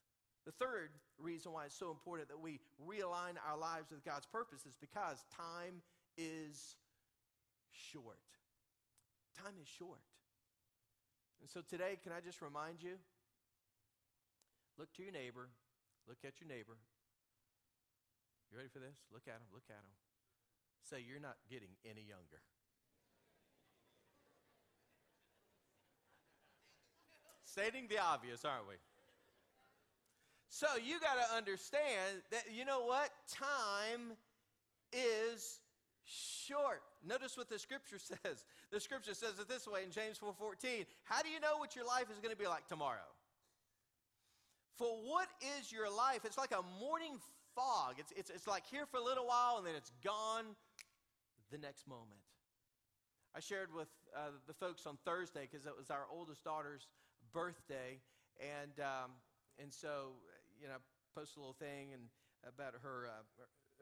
The 0.46 0.52
third 0.52 0.90
reason 1.20 1.52
why 1.52 1.66
it's 1.66 1.78
so 1.78 1.92
important 1.92 2.30
that 2.30 2.40
we 2.40 2.60
realign 2.82 3.38
our 3.48 3.58
lives 3.58 3.92
with 3.92 4.04
God's 4.04 4.26
purpose 4.26 4.66
is 4.66 4.76
because 4.76 5.24
time 5.36 5.82
is 6.18 6.76
short. 7.72 8.18
Time 9.38 9.54
is 9.62 9.68
short. 9.68 10.02
And 11.42 11.50
so 11.50 11.62
today, 11.62 11.98
can 12.02 12.12
I 12.12 12.22
just 12.22 12.42
remind 12.42 12.82
you? 12.82 12.98
Look 14.78 14.94
to 14.94 15.04
your 15.04 15.12
neighbor. 15.12 15.50
Look 16.08 16.18
at 16.26 16.42
your 16.42 16.50
neighbor. 16.50 16.78
You 18.52 18.58
ready 18.58 18.70
for 18.70 18.80
this? 18.80 18.98
Look 19.14 19.28
at 19.28 19.36
him. 19.36 19.48
Look 19.54 19.70
at 19.70 19.78
him. 19.78 19.94
Say, 20.84 21.06
You're 21.08 21.22
not 21.22 21.38
getting 21.50 21.70
any 21.86 22.02
younger. 22.02 22.42
Stating 27.46 27.88
the 27.88 28.00
obvious, 28.00 28.44
aren't 28.44 28.68
we? 28.68 28.76
So 30.52 30.68
you 30.84 31.00
got 31.00 31.16
to 31.16 31.34
understand 31.34 32.28
that, 32.30 32.44
you 32.54 32.66
know 32.66 32.84
what? 32.84 33.10
Time 33.32 34.12
is 34.92 35.62
short. 36.04 36.82
Notice 37.08 37.38
what 37.38 37.50
the 37.50 37.58
scripture 37.58 37.98
says. 38.00 38.44
The 38.70 38.82
scripture 38.82 39.14
says 39.14 39.40
it 39.40 39.48
this 39.48 39.66
way 39.66 39.84
in 39.84 39.92
James 39.92 40.20
4:14. 40.20 40.86
How 41.06 41.22
do 41.22 41.30
you 41.30 41.40
know 41.40 41.58
what 41.58 41.74
your 41.74 41.86
life 41.86 42.12
is 42.12 42.20
going 42.20 42.36
to 42.36 42.38
be 42.38 42.48
like 42.48 42.68
tomorrow? 42.68 43.08
For 44.76 44.90
what 45.08 45.30
is 45.58 45.72
your 45.72 45.90
life? 45.90 46.26
It's 46.26 46.38
like 46.38 46.52
a 46.52 46.64
morning 46.84 47.14
fog. 47.56 47.96
It's, 47.98 48.12
it's, 48.18 48.30
it's 48.30 48.48
like 48.48 48.66
here 48.70 48.86
for 48.86 48.98
a 48.98 49.04
little 49.04 49.26
while 49.26 49.56
and 49.58 49.66
then 49.66 49.76
it's 49.76 49.92
gone 50.04 50.44
the 51.50 51.60
next 51.60 51.88
moment. 51.88 52.20
I 53.34 53.40
shared 53.40 53.74
with 53.74 53.88
uh, 54.14 54.36
the 54.48 54.54
folks 54.54 54.86
on 54.86 54.98
Thursday 55.06 55.48
because 55.50 55.66
it 55.66 55.72
was 55.78 55.90
our 55.90 56.04
oldest 56.12 56.44
daughter's 56.44 56.88
birthday, 57.32 58.02
and 58.42 58.76
um, 58.84 59.12
and 59.62 59.72
so 59.72 60.18
you 60.62 60.70
know, 60.70 60.78
posted 61.18 61.38
a 61.38 61.42
little 61.42 61.58
thing 61.58 61.92
and 61.98 62.08
about 62.46 62.78
her 62.78 63.10
uh, 63.10 63.26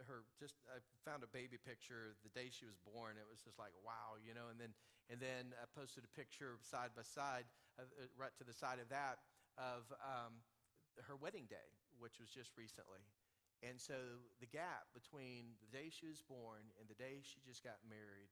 her 0.07 0.23
just 0.39 0.55
I 0.71 0.79
found 1.03 1.27
a 1.27 1.31
baby 1.31 1.59
picture 1.59 2.15
the 2.23 2.31
day 2.31 2.47
she 2.47 2.63
was 2.63 2.79
born. 2.79 3.19
It 3.19 3.27
was 3.27 3.43
just 3.43 3.59
like 3.59 3.75
wow, 3.83 4.15
you 4.19 4.31
know. 4.31 4.47
And 4.47 4.59
then 4.59 4.71
and 5.11 5.19
then 5.19 5.51
I 5.59 5.67
posted 5.75 6.07
a 6.07 6.11
picture 6.15 6.55
side 6.63 6.95
by 6.95 7.03
side, 7.03 7.43
uh, 7.75 7.87
right 8.15 8.31
to 8.39 8.45
the 8.47 8.55
side 8.55 8.79
of 8.79 8.87
that 8.89 9.19
of 9.59 9.91
um, 9.99 10.39
her 11.03 11.19
wedding 11.19 11.47
day, 11.51 11.75
which 11.99 12.19
was 12.19 12.31
just 12.31 12.55
recently. 12.55 13.03
And 13.59 13.75
so 13.75 14.23
the 14.39 14.47
gap 14.47 14.87
between 14.95 15.59
the 15.59 15.67
day 15.67 15.91
she 15.91 16.07
was 16.07 16.23
born 16.23 16.71
and 16.79 16.87
the 16.87 16.95
day 16.95 17.19
she 17.19 17.43
just 17.43 17.59
got 17.59 17.83
married, 17.83 18.31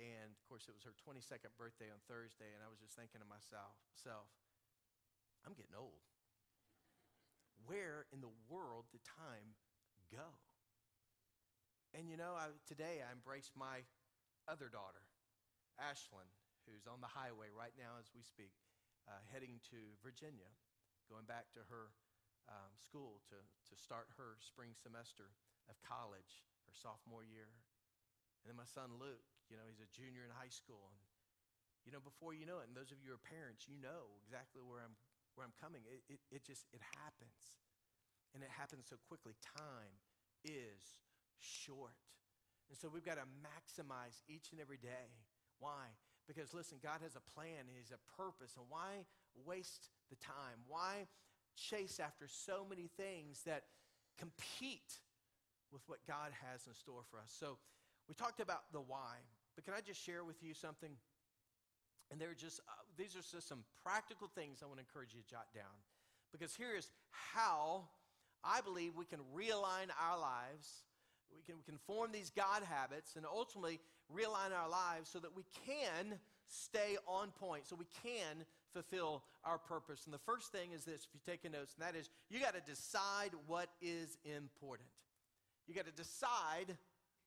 and 0.00 0.32
of 0.32 0.42
course 0.48 0.64
it 0.68 0.72
was 0.72 0.88
her 0.88 0.96
22nd 0.96 1.52
birthday 1.60 1.92
on 1.92 2.00
Thursday, 2.08 2.48
and 2.56 2.64
I 2.64 2.72
was 2.72 2.80
just 2.80 2.96
thinking 2.96 3.20
to 3.20 3.28
myself, 3.28 3.76
self, 3.92 4.32
I'm 5.44 5.52
getting 5.52 5.76
old. 5.76 6.00
Where 7.66 8.06
in 8.12 8.20
the 8.20 8.32
world 8.48 8.90
did 8.90 9.04
time 9.04 9.54
go? 10.10 10.38
And 11.94 12.08
you 12.08 12.16
know, 12.16 12.32
I, 12.34 12.50
today 12.66 13.04
I 13.04 13.12
embraced 13.12 13.52
my 13.52 13.84
other 14.48 14.72
daughter, 14.72 15.04
Ashlyn, 15.76 16.26
who's 16.64 16.88
on 16.88 17.04
the 17.04 17.10
highway 17.10 17.52
right 17.52 17.74
now 17.76 18.00
as 18.00 18.10
we 18.16 18.24
speak, 18.24 18.56
uh, 19.06 19.20
heading 19.28 19.60
to 19.70 19.78
Virginia, 20.00 20.48
going 21.10 21.28
back 21.28 21.52
to 21.52 21.62
her 21.68 21.92
um, 22.48 22.72
school 22.80 23.22
to, 23.30 23.38
to 23.38 23.74
start 23.78 24.10
her 24.18 24.40
spring 24.42 24.74
semester 24.74 25.30
of 25.70 25.78
college, 25.84 26.42
her 26.66 26.74
sophomore 26.74 27.22
year. 27.22 27.52
And 28.42 28.50
then 28.50 28.58
my 28.58 28.66
son 28.66 28.98
Luke, 28.98 29.22
you 29.46 29.54
know, 29.54 29.66
he's 29.68 29.84
a 29.84 29.90
junior 29.94 30.26
in 30.26 30.32
high 30.34 30.50
school. 30.50 30.90
And, 30.90 30.98
you 31.86 31.92
know, 31.94 32.02
before 32.02 32.34
you 32.34 32.46
know 32.46 32.62
it, 32.62 32.70
and 32.70 32.74
those 32.74 32.90
of 32.90 32.98
you 33.02 33.14
who 33.14 33.18
are 33.18 33.22
parents, 33.22 33.70
you 33.70 33.78
know 33.78 34.18
exactly 34.22 34.62
where 34.62 34.82
I'm, 34.82 34.94
where 35.34 35.46
I'm 35.46 35.56
coming. 35.60 35.82
It, 35.88 36.02
it, 36.08 36.20
it 36.30 36.42
just, 36.44 36.66
it 36.72 36.80
happens. 36.98 37.54
And 38.34 38.42
it 38.42 38.50
happens 38.52 38.88
so 38.88 38.96
quickly. 39.08 39.36
Time 39.56 39.96
is 40.44 41.02
short. 41.38 41.98
And 42.70 42.78
so 42.78 42.88
we've 42.88 43.04
got 43.04 43.20
to 43.20 43.28
maximize 43.44 44.24
each 44.28 44.52
and 44.52 44.60
every 44.60 44.80
day. 44.80 45.12
Why? 45.60 45.92
Because 46.26 46.54
listen, 46.54 46.78
God 46.82 47.04
has 47.04 47.16
a 47.16 47.24
plan, 47.36 47.68
He 47.68 47.76
has 47.76 47.92
a 47.92 48.00
purpose. 48.16 48.56
And 48.56 48.66
why 48.68 49.04
waste 49.44 49.90
the 50.08 50.16
time? 50.16 50.64
Why 50.66 51.08
chase 51.56 52.00
after 52.00 52.26
so 52.26 52.64
many 52.68 52.88
things 52.96 53.42
that 53.44 53.64
compete 54.18 55.00
with 55.72 55.82
what 55.86 55.98
God 56.06 56.32
has 56.48 56.66
in 56.66 56.74
store 56.74 57.02
for 57.10 57.18
us. 57.18 57.32
So 57.32 57.58
we 58.08 58.14
talked 58.14 58.40
about 58.40 58.70
the 58.72 58.80
why, 58.80 59.24
but 59.54 59.64
can 59.64 59.74
I 59.74 59.80
just 59.80 60.04
share 60.04 60.24
with 60.24 60.42
you 60.42 60.54
something? 60.54 60.90
And 62.12 62.20
there 62.20 62.30
are 62.30 62.36
just, 62.38 62.60
uh, 62.68 62.72
these 62.98 63.16
are 63.16 63.24
just 63.24 63.48
some 63.48 63.64
practical 63.82 64.28
things 64.28 64.60
I 64.62 64.66
want 64.66 64.76
to 64.78 64.84
encourage 64.84 65.14
you 65.14 65.22
to 65.22 65.28
jot 65.28 65.46
down. 65.54 65.72
Because 66.30 66.54
here 66.54 66.76
is 66.76 66.90
how 67.10 67.88
I 68.44 68.60
believe 68.60 68.92
we 68.94 69.06
can 69.06 69.20
realign 69.34 69.88
our 69.96 70.20
lives. 70.20 70.84
We 71.34 71.42
can, 71.42 71.56
we 71.56 71.64
can 71.64 71.78
form 71.86 72.12
these 72.12 72.30
God 72.30 72.62
habits 72.62 73.16
and 73.16 73.24
ultimately 73.24 73.80
realign 74.14 74.52
our 74.52 74.68
lives 74.68 75.08
so 75.08 75.18
that 75.20 75.34
we 75.34 75.44
can 75.66 76.18
stay 76.48 76.98
on 77.06 77.30
point, 77.30 77.66
so 77.66 77.76
we 77.76 77.88
can 78.04 78.44
fulfill 78.74 79.22
our 79.44 79.56
purpose. 79.56 80.04
And 80.04 80.12
the 80.12 80.18
first 80.18 80.52
thing 80.52 80.72
is 80.72 80.84
this, 80.84 81.04
if 81.04 81.08
you're 81.14 81.34
taking 81.34 81.52
notes, 81.52 81.74
and 81.78 81.86
that 81.86 81.98
is 81.98 82.10
you 82.28 82.40
got 82.40 82.54
to 82.54 82.60
decide 82.60 83.30
what 83.46 83.68
is 83.80 84.18
important. 84.24 84.88
You 85.66 85.74
got 85.74 85.86
to 85.86 85.92
decide 85.92 86.76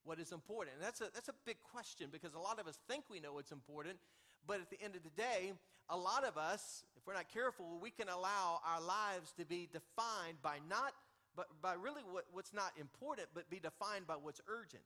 what 0.04 0.19
is 0.19 0.32
important. 0.32 0.76
And 0.76 0.86
that's 0.86 1.02
a, 1.02 1.06
that's 1.13 1.30
a 1.30 1.36
big 1.45 1.58
question 1.63 2.10
because 2.12 2.36
a 2.36 2.39
lot 2.39 2.60
of 2.60 2.67
us 2.67 2.78
think 2.88 3.06
we 3.10 3.19
know 3.19 3.34
what's 3.34 3.52
important, 3.52 3.98
but 4.47 4.62
at 4.62 4.69
the 4.69 4.81
end 4.81 4.95
of 4.95 5.03
the 5.03 5.10
day, 5.10 5.53
a 5.89 5.97
lot 5.97 6.23
of 6.23 6.38
us, 6.38 6.84
if 6.95 7.05
we're 7.05 7.13
not 7.13 7.31
careful, 7.31 7.77
we 7.81 7.91
can 7.91 8.10
allow 8.10 8.60
our 8.65 8.81
lives 8.81 9.34
to 9.38 9.45
be 9.45 9.69
defined 9.71 10.41
by 10.41 10.58
not, 10.69 10.93
but 11.36 11.47
by 11.62 11.73
really 11.73 12.01
what, 12.10 12.25
what's 12.31 12.53
not 12.53 12.71
important, 12.79 13.27
but 13.34 13.49
be 13.49 13.60
defined 13.60 14.08
by 14.08 14.15
what's 14.15 14.41
urgent. 14.47 14.84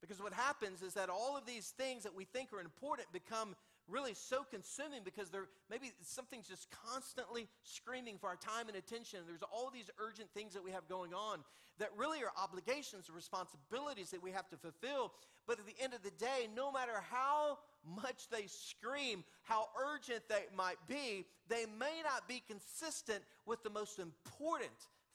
Because 0.00 0.20
what 0.20 0.32
happens 0.32 0.82
is 0.82 0.94
that 0.94 1.08
all 1.08 1.36
of 1.36 1.46
these 1.46 1.68
things 1.68 2.02
that 2.02 2.14
we 2.14 2.24
think 2.24 2.52
are 2.52 2.60
important 2.60 3.10
become 3.12 3.54
really 3.88 4.14
so 4.14 4.44
consuming 4.48 5.02
because 5.04 5.30
they're 5.30 5.48
maybe 5.70 5.92
something's 6.02 6.48
just 6.48 6.68
constantly 6.70 7.48
screaming 7.62 8.18
for 8.18 8.28
our 8.28 8.36
time 8.36 8.68
and 8.68 8.76
attention. 8.76 9.20
There's 9.26 9.42
all 9.42 9.70
these 9.72 9.90
urgent 9.98 10.28
things 10.34 10.54
that 10.54 10.64
we 10.64 10.70
have 10.72 10.88
going 10.88 11.14
on 11.14 11.38
that 11.78 11.90
really 11.96 12.18
are 12.22 12.32
obligations 12.36 13.10
responsibilities 13.14 14.10
that 14.10 14.22
we 14.22 14.32
have 14.32 14.48
to 14.50 14.56
fulfill. 14.56 15.12
But 15.46 15.58
at 15.58 15.66
the 15.66 15.74
end 15.82 15.94
of 15.94 16.02
the 16.02 16.10
day, 16.10 16.48
no 16.54 16.70
matter 16.70 17.02
how 17.10 17.58
much 17.84 18.28
they 18.30 18.46
scream, 18.46 19.24
how 19.42 19.68
urgent 19.80 20.22
they 20.28 20.44
might 20.56 20.78
be, 20.88 21.26
they 21.48 21.64
may 21.78 22.02
not 22.04 22.28
be 22.28 22.42
consistent 22.46 23.22
with 23.46 23.62
the 23.62 23.70
most 23.70 23.98
important 23.98 24.70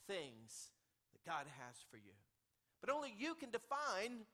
things 0.07 0.71
that 1.13 1.29
God 1.29 1.45
has 1.65 1.75
for 1.89 1.97
you. 1.97 2.13
But 2.81 2.91
only 2.91 3.13
you 3.17 3.35
can 3.35 3.49
define 3.51 4.25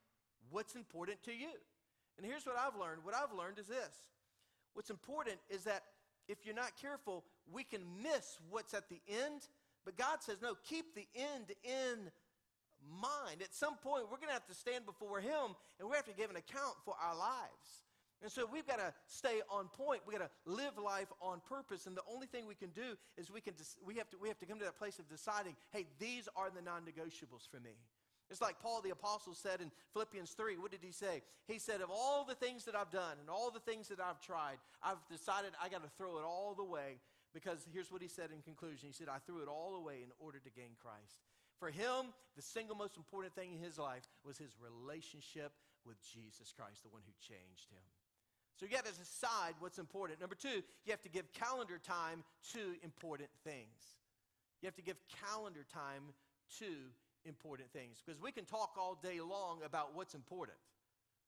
what's 0.50 0.76
important 0.76 1.22
to 1.24 1.32
you. 1.32 1.52
And 2.18 2.26
here's 2.26 2.46
what 2.46 2.58
I've 2.58 2.80
learned. 2.80 3.04
What 3.04 3.16
I've 3.16 3.36
learned 3.38 3.60
is 3.60 3.68
this 3.68 3.96
What's 4.74 4.90
important 4.90 5.38
is 5.50 5.64
that 5.66 5.84
if 6.28 6.46
you're 6.46 6.56
not 6.56 6.72
careful, 6.82 7.24
we 7.52 7.64
can 7.64 7.82
miss 8.02 8.38
what's 8.50 8.74
at 8.74 8.90
the 8.90 9.02
end. 9.08 9.48
But 9.86 9.98
God 9.98 10.22
says, 10.22 10.38
no, 10.42 10.56
keep 10.64 10.96
the 10.96 11.08
end 11.16 11.52
in 11.64 12.10
mind. 13.02 13.42
At 13.42 13.54
some 13.54 13.76
point, 13.76 14.06
we're 14.10 14.18
going 14.18 14.30
to 14.30 14.34
have 14.34 14.48
to 14.48 14.54
stand 14.54 14.86
before 14.86 15.20
Him 15.20 15.56
and 15.80 15.90
we 15.90 15.96
have 15.96 16.06
to 16.06 16.14
give 16.14 16.30
an 16.30 16.38
account 16.38 16.76
for 16.86 16.96
our 17.02 17.16
lives. 17.16 17.83
And 18.24 18.32
so 18.32 18.48
we've 18.52 18.66
got 18.66 18.80
to 18.80 18.94
stay 19.06 19.42
on 19.52 19.68
point. 19.68 20.02
We've 20.08 20.18
got 20.18 20.26
to 20.26 20.50
live 20.50 20.80
life 20.84 21.12
on 21.22 21.42
purpose. 21.48 21.86
And 21.86 21.96
the 21.96 22.08
only 22.10 22.26
thing 22.26 22.48
we 22.48 22.56
can 22.56 22.70
do 22.70 22.96
is 23.18 23.30
we, 23.30 23.42
can 23.42 23.54
we, 23.86 23.96
have 23.96 24.10
to, 24.12 24.18
we 24.18 24.30
have 24.30 24.40
to 24.40 24.46
come 24.46 24.60
to 24.60 24.66
that 24.66 24.80
place 24.80 24.98
of 24.98 25.10
deciding, 25.10 25.58
hey, 25.72 25.86
these 26.00 26.30
are 26.38 26.50
the 26.50 26.62
non 26.62 26.84
negotiables 26.84 27.44
for 27.52 27.60
me. 27.60 27.76
It's 28.32 28.42
like 28.42 28.60
Paul 28.62 28.82
the 28.82 28.92
Apostle 28.92 29.36
said 29.36 29.60
in 29.60 29.70
Philippians 29.92 30.32
3. 30.32 30.58
What 30.58 30.72
did 30.72 30.80
he 30.82 30.92
say? 30.92 31.22
He 31.48 31.60
said, 31.60 31.82
Of 31.82 31.92
all 31.92 32.24
the 32.24 32.34
things 32.34 32.64
that 32.66 32.76
I've 32.76 32.90
done 32.90 33.20
and 33.20 33.30
all 33.30 33.52
the 33.52 33.60
things 33.60 33.90
that 33.90 34.00
I've 34.00 34.22
tried, 34.22 34.58
I've 34.82 35.04
decided 35.12 35.52
I 35.62 35.68
got 35.68 35.84
to 35.84 35.92
throw 35.98 36.18
it 36.18 36.24
all 36.24 36.56
away 36.58 37.04
because 37.34 37.68
here's 37.74 37.92
what 37.92 38.02
he 38.02 38.08
said 38.08 38.30
in 38.34 38.42
conclusion. 38.42 38.88
He 38.88 38.94
said, 38.94 39.10
I 39.10 39.20
threw 39.26 39.42
it 39.42 39.50
all 39.50 39.76
away 39.76 40.00
in 40.02 40.10
order 40.18 40.40
to 40.40 40.50
gain 40.50 40.80
Christ. 40.82 41.20
For 41.60 41.70
him, 41.70 42.16
the 42.36 42.42
single 42.42 42.76
most 42.76 42.96
important 42.96 43.36
thing 43.36 43.54
in 43.54 43.60
his 43.60 43.78
life 43.78 44.08
was 44.24 44.38
his 44.38 44.56
relationship 44.58 45.52
with 45.86 45.98
Jesus 46.02 46.54
Christ, 46.56 46.84
the 46.84 46.90
one 46.90 47.04
who 47.06 47.14
changed 47.20 47.70
him. 47.70 47.84
So 48.56 48.66
you 48.66 48.72
got 48.72 48.86
to 48.86 48.94
decide 48.94 49.56
what's 49.60 49.80
important. 49.80 50.20
Number 50.20 50.36
two, 50.36 50.62
you 50.86 50.92
have 50.92 51.02
to 51.02 51.10
give 51.10 51.32
calendar 51.34 51.80
time 51.80 52.24
to 52.54 52.60
important 52.84 53.30
things. 53.44 53.98
You 54.62 54.68
have 54.68 54.76
to 54.76 54.82
give 54.82 54.98
calendar 55.30 55.66
time 55.74 56.14
to 56.60 56.66
important 57.26 57.72
things 57.72 58.02
because 58.06 58.22
we 58.22 58.32
can 58.32 58.46
talk 58.46 58.76
all 58.78 58.98
day 59.02 59.20
long 59.22 59.60
about 59.66 59.96
what's 59.96 60.14
important. 60.14 60.58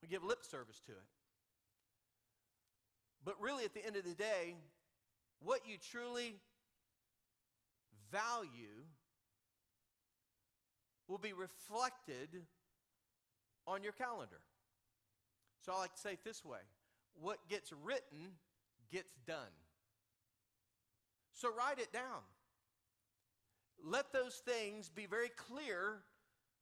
We 0.02 0.08
give 0.08 0.24
lip 0.24 0.46
service 0.46 0.82
to 0.86 0.92
it. 0.92 1.08
But 3.24 3.42
really, 3.42 3.66
at 3.66 3.74
the 3.74 3.84
end 3.84 3.96
of 3.96 4.04
the 4.04 4.14
day, 4.14 4.56
what 5.40 5.62
you 5.68 5.78
truly 5.78 6.36
value 8.12 8.86
will 11.08 11.18
be 11.18 11.34
reflected 11.34 12.30
on 13.68 13.84
your 13.84 13.94
calendar. 13.94 14.42
So 15.66 15.74
I 15.74 15.80
like 15.80 15.94
to 15.96 16.00
say 16.00 16.14
it 16.14 16.24
this 16.24 16.46
way 16.46 16.60
what 17.22 17.40
gets 17.50 17.72
written 17.84 18.34
gets 18.92 19.14
done. 19.26 19.54
So 21.34 21.50
write 21.50 21.80
it 21.80 21.92
down 21.92 22.22
let 23.84 24.12
those 24.12 24.36
things 24.46 24.90
be 24.90 25.06
very 25.06 25.30
clear 25.30 26.02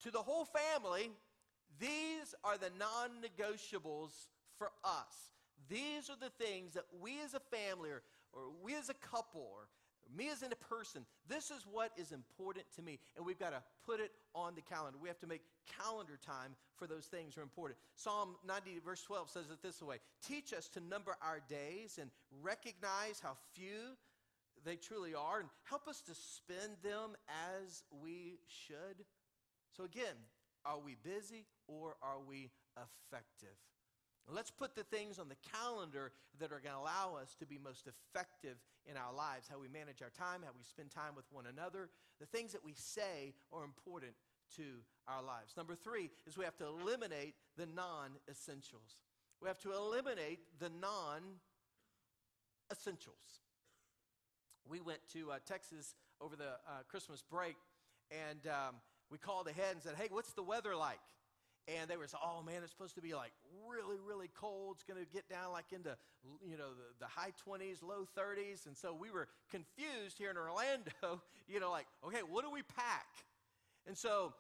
to 0.04 0.12
the 0.12 0.20
whole 0.20 0.46
family. 0.46 1.12
These 1.80 2.36
are 2.44 2.58
the 2.58 2.72
non 2.78 3.10
negotiables 3.22 4.12
for 4.58 4.72
us. 4.84 5.32
These 5.70 6.10
are 6.10 6.18
the 6.20 6.32
things 6.44 6.74
that 6.74 6.86
we 7.02 7.22
as 7.24 7.34
a 7.34 7.40
family 7.40 7.90
or, 7.90 8.04
or 8.34 8.42
we 8.62 8.76
as 8.76 8.90
a 8.90 8.94
couple 8.94 9.48
or 9.54 9.68
me 10.16 10.30
as 10.30 10.44
in 10.44 10.52
a 10.52 10.56
person, 10.56 11.06
this 11.28 11.52
is 11.52 11.66
what 11.70 11.92
is 11.98 12.12
important 12.12 12.66
to 12.76 12.82
me. 12.82 13.00
And 13.16 13.26
we've 13.26 13.40
got 13.40 13.52
to 13.52 13.64
put 13.86 14.00
it 14.00 14.12
on 14.36 14.56
the 14.56 14.62
calendar. 14.62 14.98
We 15.02 15.10
have 15.10 15.20
to 15.20 15.28
make 15.28 15.42
calendar 15.80 16.20
time 16.26 16.56
for 16.76 16.88
those 16.88 17.06
things 17.06 17.38
are 17.38 17.42
important. 17.42 17.80
Psalm 17.96 18.36
90, 18.48 18.80
verse 18.86 19.02
12 19.04 19.30
says 19.30 19.46
it 19.52 19.62
this 19.62 19.82
way 19.82 19.98
Teach 20.26 20.54
us 20.54 20.68
to 20.70 20.80
number 20.80 21.16
our 21.22 21.40
days 21.48 22.00
and 22.02 22.10
recognize 22.42 23.20
how 23.22 23.38
few 23.54 23.98
they 24.66 24.76
truly 24.76 25.14
are 25.14 25.40
and 25.40 25.50
help 25.64 25.88
us 25.88 26.02
to 26.02 26.14
spend 26.14 26.78
them 26.84 27.16
as 27.62 27.84
we 28.02 28.40
should. 28.48 29.06
So, 29.76 29.84
again, 29.84 30.16
are 30.66 30.80
we 30.80 30.96
busy 31.04 31.46
or 31.68 31.96
are 32.02 32.20
we 32.28 32.52
effective? 32.78 33.58
Let's 34.30 34.52
put 34.52 34.76
the 34.76 34.84
things 34.84 35.20
on 35.20 35.28
the 35.28 35.36
calendar 35.52 36.12
that 36.40 36.52
are 36.52 36.60
going 36.60 36.74
to 36.76 36.80
allow 36.80 37.18
us 37.22 37.36
to 37.40 37.46
be 37.46 37.58
most 37.58 37.88
effective 37.88 38.58
in 38.86 38.96
our 38.98 39.14
lives. 39.14 39.48
How 39.50 39.60
we 39.60 39.68
manage 39.68 40.02
our 40.02 40.10
time, 40.10 40.42
how 40.44 40.52
we 40.56 40.64
spend 40.64 40.92
time 40.92 41.16
with 41.16 41.26
one 41.32 41.46
another. 41.46 41.90
The 42.20 42.26
things 42.26 42.54
that 42.54 42.64
we 42.64 42.74
say 42.76 43.34
are 43.52 43.64
important 43.64 44.14
to 44.56 44.64
our 45.08 45.22
lives. 45.22 45.56
Number 45.58 45.76
three 45.76 46.10
is 46.26 46.38
we 46.38 46.46
have 46.46 46.58
to 46.58 46.68
eliminate 46.68 47.36
the 47.58 47.66
non 47.66 48.12
essentials. 48.30 48.98
We 49.42 49.48
have 49.48 49.60
to 49.60 49.74
eliminate 49.74 50.40
the 50.60 50.70
non 50.70 51.22
essentials 52.72 53.42
we 54.68 54.80
went 54.80 55.00
to 55.14 55.32
uh, 55.32 55.40
Texas 55.46 55.96
over 56.22 56.36
the 56.36 56.58
uh, 56.68 56.84
Christmas 56.88 57.22
break, 57.22 57.56
and 58.12 58.40
um, 58.48 58.76
we 59.10 59.18
called 59.18 59.48
ahead 59.48 59.74
and 59.74 59.82
said, 59.82 59.96
hey, 59.98 60.08
what's 60.10 60.34
the 60.34 60.44
weather 60.44 60.76
like? 60.76 61.00
And 61.68 61.90
they 61.90 61.96
were 61.96 62.08
saying, 62.08 62.22
oh 62.24 62.44
man, 62.44 62.62
it's 62.64 62.72
supposed 62.72 62.96
to 62.96 63.02
be 63.02 63.14
like 63.14 63.32
really, 63.68 63.98
really 64.06 64.30
cold. 64.36 64.76
It's 64.76 64.84
going 64.84 65.00
to 65.00 65.10
get 65.12 65.30
down 65.30 65.52
like 65.52 65.72
into, 65.72 65.96
you 66.46 66.58
know, 66.58 66.76
the, 66.76 67.06
the 67.06 67.08
high 67.08 67.32
20s, 67.48 67.82
low 67.82 68.08
30s. 68.18 68.68
And 68.68 68.76
so 68.76 68.94
we 68.94 69.12
were 69.12 69.28
confused 69.50 70.18
here 70.18 70.30
in 70.30 70.38
Orlando, 70.38 70.92
you 71.48 71.60
know, 71.60 71.72
like, 71.72 71.88
okay, 72.06 72.20
what 72.20 72.44
do 72.44 72.52
we 72.52 72.64
pack? 72.64 73.08
And 73.88 73.98
so 73.98 74.34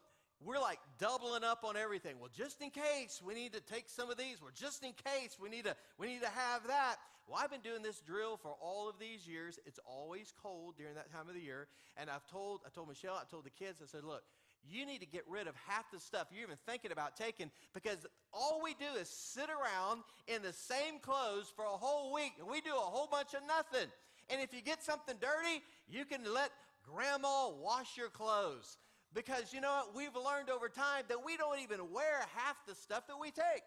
we're 0.44 0.60
like 0.60 0.80
doubling 1.00 1.44
up 1.44 1.64
on 1.64 1.78
everything. 1.78 2.20
Well, 2.20 2.30
just 2.36 2.62
in 2.62 2.70
case 2.70 3.22
we 3.26 3.34
need 3.34 3.54
to 3.54 3.62
take 3.62 3.88
some 3.88 4.10
of 4.10 4.18
these. 4.18 4.42
Well, 4.42 4.52
just 4.54 4.84
in 4.84 4.92
case 4.92 5.38
we 5.42 5.50
need 5.50 5.66
to 5.66 5.76
we 5.98 6.08
need 6.08 6.22
to 6.22 6.30
have 6.30 6.68
that. 6.68 6.98
Well, 7.28 7.40
I've 7.42 7.52
been 7.52 7.62
doing 7.62 7.82
this 7.82 8.02
drill 8.02 8.36
for 8.36 8.56
all 8.62 8.90
of 8.90 9.00
these 9.00 9.26
years. 9.26 9.58
It's 9.66 9.80
always 9.86 10.34
cold 10.44 10.76
during 10.78 10.96
that 10.96 11.10
time 11.12 11.30
of 11.30 11.36
the 11.36 11.42
year, 11.42 11.68
and 11.96 12.10
I've 12.10 12.28
told 12.28 12.62
I 12.66 12.70
told 12.70 12.90
Michelle, 12.90 13.16
I 13.16 13.24
told 13.30 13.46
the 13.46 13.52
kids, 13.52 13.82
I 13.82 13.88
said, 13.88 14.04
look. 14.04 14.24
You 14.69 14.86
need 14.86 14.99
to 14.99 15.06
get 15.06 15.23
rid 15.28 15.47
of 15.47 15.56
half 15.67 15.91
the 15.91 15.99
stuff 15.99 16.28
you're 16.32 16.43
even 16.43 16.58
thinking 16.65 16.91
about 16.91 17.17
taking 17.17 17.52
because 17.73 18.06
all 18.34 18.62
we 18.63 18.73
do 18.73 18.99
is 18.99 19.10
sit 19.10 19.49
around 19.49 20.04
in 20.28 20.41
the 20.41 20.54
same 20.54 20.99
clothes 21.02 21.52
for 21.56 21.65
a 21.65 21.78
whole 21.78 22.13
week 22.13 22.34
and 22.39 22.47
we 22.47 22.62
do 22.62 22.71
a 22.71 22.80
whole 22.80 23.08
bunch 23.08 23.34
of 23.34 23.41
nothing. 23.47 23.89
And 24.30 24.41
if 24.41 24.54
you 24.54 24.62
get 24.62 24.82
something 24.82 25.15
dirty, 25.19 25.63
you 25.89 26.06
can 26.06 26.21
let 26.34 26.52
grandma 26.84 27.49
wash 27.49 27.97
your 27.97 28.10
clothes. 28.10 28.78
Because 29.13 29.54
you 29.54 29.62
know 29.62 29.69
what? 29.69 29.95
We've 29.95 30.15
learned 30.15 30.49
over 30.49 30.69
time 30.69 31.04
that 31.10 31.23
we 31.23 31.38
don't 31.38 31.60
even 31.60 31.91
wear 31.91 32.19
half 32.36 32.56
the 32.67 32.73
stuff 32.73 33.06
that 33.08 33.19
we 33.19 33.32
take. 33.32 33.63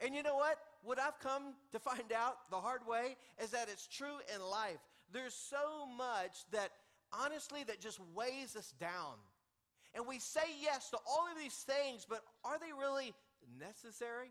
And 0.00 0.14
you 0.14 0.22
know 0.22 0.36
what? 0.36 0.58
What 0.82 0.98
I've 0.98 1.18
come 1.20 1.54
to 1.72 1.78
find 1.78 2.12
out 2.12 2.50
the 2.50 2.56
hard 2.56 2.86
way 2.86 3.16
is 3.42 3.50
that 3.50 3.68
it's 3.70 3.86
true 3.86 4.18
in 4.34 4.40
life. 4.42 4.78
There's 5.12 5.34
so 5.34 5.86
much 5.96 6.44
that 6.52 6.70
honestly 7.12 7.64
that 7.64 7.80
just 7.80 7.98
weighs 8.14 8.56
us 8.56 8.72
down. 8.80 9.14
And 9.94 10.06
we 10.06 10.18
say 10.18 10.46
yes 10.60 10.90
to 10.90 10.98
all 11.06 11.26
of 11.30 11.38
these 11.38 11.54
things, 11.54 12.06
but 12.08 12.22
are 12.44 12.58
they 12.58 12.72
really 12.78 13.14
necessary? 13.58 14.30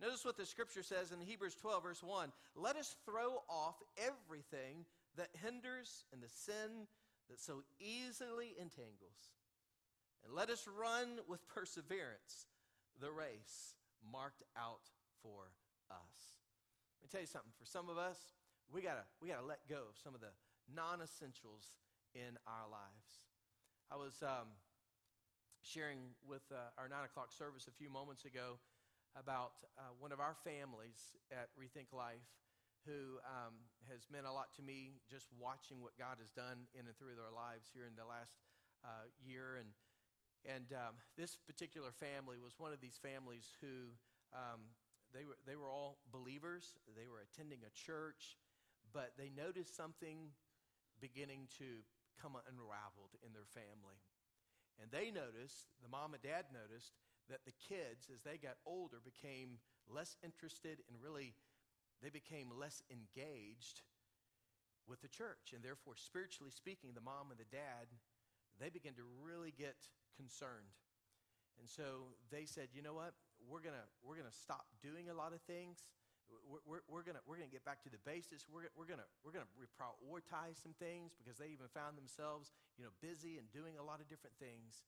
Notice 0.00 0.24
what 0.24 0.36
the 0.36 0.44
scripture 0.44 0.82
says 0.82 1.12
in 1.12 1.20
Hebrews 1.20 1.54
12, 1.54 1.82
verse 1.82 2.02
1. 2.02 2.32
Let 2.54 2.76
us 2.76 2.96
throw 3.06 3.42
off 3.48 3.76
everything 3.96 4.84
that 5.16 5.28
hinders 5.42 6.04
and 6.12 6.22
the 6.22 6.28
sin 6.28 6.86
that 7.30 7.40
so 7.40 7.62
easily 7.80 8.54
entangles 8.60 9.36
and 10.26 10.34
let 10.34 10.50
us 10.50 10.66
run 10.66 11.22
with 11.28 11.46
perseverance 11.54 12.46
the 13.00 13.10
race 13.10 13.74
marked 14.12 14.42
out 14.58 14.90
for 15.22 15.54
us. 15.90 16.34
Let 17.00 17.06
me 17.06 17.08
tell 17.10 17.20
you 17.20 17.30
something. 17.30 17.52
For 17.58 17.66
some 17.66 17.88
of 17.88 17.98
us, 17.98 18.18
we 18.72 18.82
gotta 18.82 19.06
we 19.22 19.28
gotta 19.28 19.46
let 19.46 19.60
go 19.68 19.86
of 19.86 19.96
some 20.02 20.14
of 20.14 20.20
the 20.20 20.34
non-essentials 20.74 21.78
in 22.14 22.34
our 22.46 22.66
lives. 22.66 23.22
I 23.92 23.96
was 23.96 24.18
um, 24.22 24.50
sharing 25.66 26.14
with 26.22 26.46
uh, 26.54 26.70
our 26.78 26.86
nine 26.86 27.02
o'clock 27.02 27.34
service 27.34 27.66
a 27.66 27.74
few 27.74 27.90
moments 27.90 28.22
ago 28.22 28.62
about 29.18 29.58
uh, 29.74 29.90
one 29.98 30.14
of 30.14 30.22
our 30.22 30.38
families 30.46 31.18
at 31.34 31.50
Rethink 31.58 31.90
Life 31.90 32.22
who 32.86 33.18
um, 33.26 33.58
has 33.90 34.06
meant 34.06 34.30
a 34.30 34.32
lot 34.32 34.54
to 34.54 34.62
me 34.62 35.02
just 35.10 35.26
watching 35.34 35.82
what 35.82 35.98
God 35.98 36.22
has 36.22 36.30
done 36.30 36.70
in 36.78 36.86
and 36.86 36.94
through 36.94 37.18
their 37.18 37.34
lives 37.34 37.66
here 37.74 37.82
in 37.82 37.98
the 37.98 38.06
last 38.06 38.38
uh, 38.86 39.10
year 39.18 39.58
and 39.58 39.74
and 40.46 40.70
um, 40.78 40.94
this 41.18 41.34
particular 41.34 41.90
family 41.90 42.38
was 42.38 42.54
one 42.54 42.70
of 42.70 42.78
these 42.78 42.94
families 43.02 43.50
who 43.58 43.90
um, 44.30 44.70
they, 45.10 45.26
were, 45.26 45.34
they 45.42 45.58
were 45.58 45.66
all 45.66 45.98
believers. 46.14 46.78
They 46.94 47.10
were 47.10 47.18
attending 47.18 47.66
a 47.66 47.72
church, 47.74 48.38
but 48.94 49.10
they 49.18 49.26
noticed 49.26 49.74
something 49.74 50.30
beginning 51.02 51.50
to 51.58 51.82
come 52.22 52.38
unraveled 52.46 53.18
in 53.26 53.34
their 53.34 53.50
family. 53.50 53.98
And 54.80 54.90
they 54.90 55.10
noticed, 55.10 55.72
the 55.82 55.88
mom 55.88 56.12
and 56.12 56.22
dad 56.22 56.52
noticed, 56.52 56.92
that 57.28 57.44
the 57.44 57.56
kids, 57.56 58.06
as 58.12 58.22
they 58.22 58.36
got 58.36 58.60
older, 58.66 58.98
became 59.02 59.58
less 59.88 60.16
interested 60.22 60.82
and 60.86 60.98
really 61.02 61.34
they 62.02 62.10
became 62.10 62.52
less 62.54 62.82
engaged 62.90 63.82
with 64.86 65.00
the 65.02 65.08
church. 65.08 65.54
And 65.54 65.64
therefore, 65.64 65.96
spiritually 65.96 66.52
speaking, 66.54 66.94
the 66.94 67.00
mom 67.00 67.30
and 67.30 67.40
the 67.40 67.50
dad, 67.50 67.90
they 68.60 68.70
began 68.70 68.94
to 68.94 69.06
really 69.24 69.52
get 69.56 69.76
concerned. 70.16 70.76
And 71.58 71.68
so 71.68 72.14
they 72.30 72.44
said, 72.44 72.68
you 72.72 72.82
know 72.82 72.94
what? 72.94 73.14
We're 73.48 73.64
going 73.64 73.76
to 73.76 73.88
we're 74.04 74.16
gonna 74.16 74.32
stop 74.32 74.66
doing 74.82 75.08
a 75.08 75.16
lot 75.16 75.32
of 75.32 75.40
things. 75.42 75.80
We're, 76.46 76.82
we're, 76.90 77.06
going 77.06 77.18
we're 77.26 77.38
gonna 77.38 77.52
get 77.52 77.64
back 77.66 77.82
to 77.86 77.90
the 77.90 78.02
basics. 78.02 78.46
We're, 78.50 78.66
we're 78.74 78.86
going 78.86 79.02
we're 79.22 79.34
gonna 79.34 79.50
reprioritize 79.54 80.58
some 80.58 80.74
things 80.78 81.14
because 81.14 81.38
they 81.38 81.50
even 81.54 81.70
found 81.70 81.94
themselves 81.94 82.50
you 82.78 82.84
know, 82.84 82.92
busy 82.98 83.38
and 83.38 83.46
doing 83.50 83.78
a 83.78 83.84
lot 83.84 84.02
of 84.02 84.06
different 84.10 84.34
things. 84.36 84.84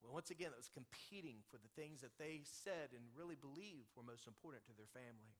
Well, 0.00 0.16
once 0.16 0.32
again, 0.32 0.50
it 0.52 0.60
was 0.60 0.72
competing 0.72 1.44
for 1.52 1.60
the 1.60 1.68
things 1.76 2.00
that 2.00 2.16
they 2.16 2.40
said 2.42 2.96
and 2.96 3.04
really 3.12 3.36
believed 3.36 3.92
were 3.92 4.06
most 4.06 4.24
important 4.24 4.64
to 4.68 4.74
their 4.74 4.88
family. 4.96 5.36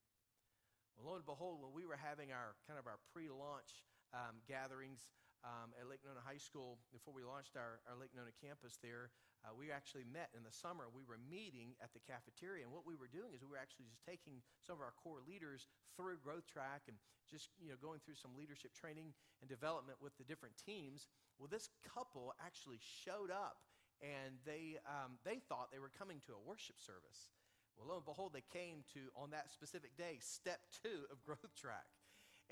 Well, 0.94 1.12
lo 1.12 1.12
and 1.16 1.24
behold, 1.24 1.64
when 1.64 1.72
we 1.72 1.88
were 1.88 1.96
having 1.96 2.28
our 2.28 2.54
kind 2.68 2.76
of 2.76 2.84
our 2.84 3.00
pre-launch 3.16 3.88
um, 4.12 4.44
gatherings 4.44 5.08
um, 5.40 5.72
at 5.80 5.88
Lake 5.88 6.04
Nona 6.04 6.20
High 6.20 6.40
School 6.40 6.76
before 6.92 7.16
we 7.16 7.24
launched 7.24 7.56
our, 7.56 7.80
our 7.88 7.96
Lake 7.96 8.12
Nona 8.12 8.36
campus 8.36 8.76
there, 8.84 9.08
uh, 9.40 9.56
we 9.56 9.72
actually 9.72 10.04
met 10.04 10.28
in 10.36 10.44
the 10.44 10.52
summer. 10.52 10.84
We 10.92 11.00
were 11.00 11.16
meeting 11.16 11.72
at 11.80 11.96
the 11.96 12.02
cafeteria, 12.04 12.68
and 12.68 12.72
what 12.72 12.84
we 12.84 12.92
were 12.92 13.08
doing 13.08 13.32
is 13.32 13.40
we 13.40 13.48
were 13.48 13.60
actually 13.60 13.88
just 13.88 14.04
taking 14.04 14.44
some 14.60 14.76
of 14.76 14.84
our 14.84 14.92
core 15.00 15.24
leaders 15.24 15.64
through 15.96 16.20
Growth 16.20 16.44
Track 16.44 16.84
and 16.92 17.00
just 17.24 17.48
you 17.56 17.72
know 17.72 17.80
going 17.80 18.04
through 18.04 18.20
some 18.20 18.36
leadership 18.36 18.76
training 18.76 19.16
and 19.40 19.48
development 19.48 19.96
with 20.04 20.12
the 20.20 20.28
different 20.28 20.60
teams. 20.60 21.08
Well, 21.40 21.48
this 21.48 21.72
couple 21.88 22.36
actually 22.36 22.84
showed 22.84 23.32
up, 23.32 23.64
and 24.04 24.36
they 24.44 24.76
um, 24.84 25.16
they 25.24 25.40
thought 25.48 25.72
they 25.72 25.80
were 25.80 25.92
coming 25.92 26.20
to 26.28 26.36
a 26.36 26.40
worship 26.44 26.76
service. 26.76 27.32
Well, 27.80 27.88
lo 27.88 27.96
and 27.96 28.04
behold, 28.04 28.36
they 28.36 28.44
came 28.44 28.84
to 28.92 29.08
on 29.16 29.32
that 29.32 29.48
specific 29.48 29.96
day, 29.96 30.20
step 30.20 30.60
two 30.84 31.08
of 31.08 31.24
Growth 31.26 31.56
Track, 31.56 31.88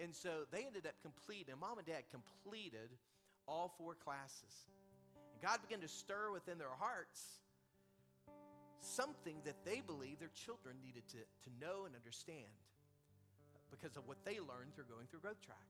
and 0.00 0.16
so 0.16 0.48
they 0.48 0.64
ended 0.64 0.88
up 0.88 0.96
completing. 1.04 1.52
Mom 1.60 1.76
and 1.76 1.84
Dad 1.84 2.08
completed 2.08 2.96
all 3.44 3.68
four 3.76 3.92
classes. 3.92 4.72
God 5.42 5.60
began 5.62 5.80
to 5.80 5.88
stir 5.88 6.32
within 6.32 6.58
their 6.58 6.74
hearts 6.78 7.38
something 8.80 9.36
that 9.44 9.56
they 9.64 9.80
believed 9.80 10.20
their 10.20 10.34
children 10.34 10.76
needed 10.82 11.06
to, 11.08 11.18
to 11.18 11.50
know 11.60 11.86
and 11.86 11.94
understand 11.94 12.50
because 13.70 13.96
of 13.96 14.06
what 14.06 14.18
they 14.24 14.40
learned 14.40 14.74
through 14.74 14.88
going 14.88 15.06
through 15.10 15.20
Growth 15.20 15.40
Track. 15.44 15.68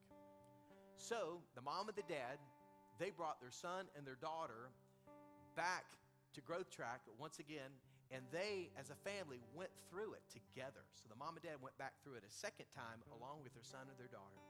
So 0.96 1.42
the 1.54 1.62
mom 1.62 1.88
and 1.88 1.96
the 1.96 2.06
dad, 2.06 2.38
they 2.98 3.10
brought 3.10 3.40
their 3.40 3.54
son 3.54 3.86
and 3.96 4.06
their 4.06 4.18
daughter 4.18 4.70
back 5.56 5.86
to 6.34 6.40
Growth 6.40 6.70
Track 6.70 7.02
once 7.18 7.38
again, 7.38 7.70
and 8.10 8.22
they, 8.30 8.70
as 8.78 8.90
a 8.90 8.98
family, 9.02 9.42
went 9.54 9.70
through 9.90 10.14
it 10.14 10.24
together. 10.30 10.86
So 10.94 11.10
the 11.10 11.18
mom 11.18 11.36
and 11.36 11.42
dad 11.42 11.58
went 11.60 11.76
back 11.78 11.98
through 12.02 12.16
it 12.16 12.24
a 12.24 12.32
second 12.32 12.66
time 12.74 13.02
along 13.10 13.42
with 13.42 13.52
their 13.54 13.66
son 13.66 13.86
and 13.90 13.98
their 13.98 14.10
daughter. 14.10 14.40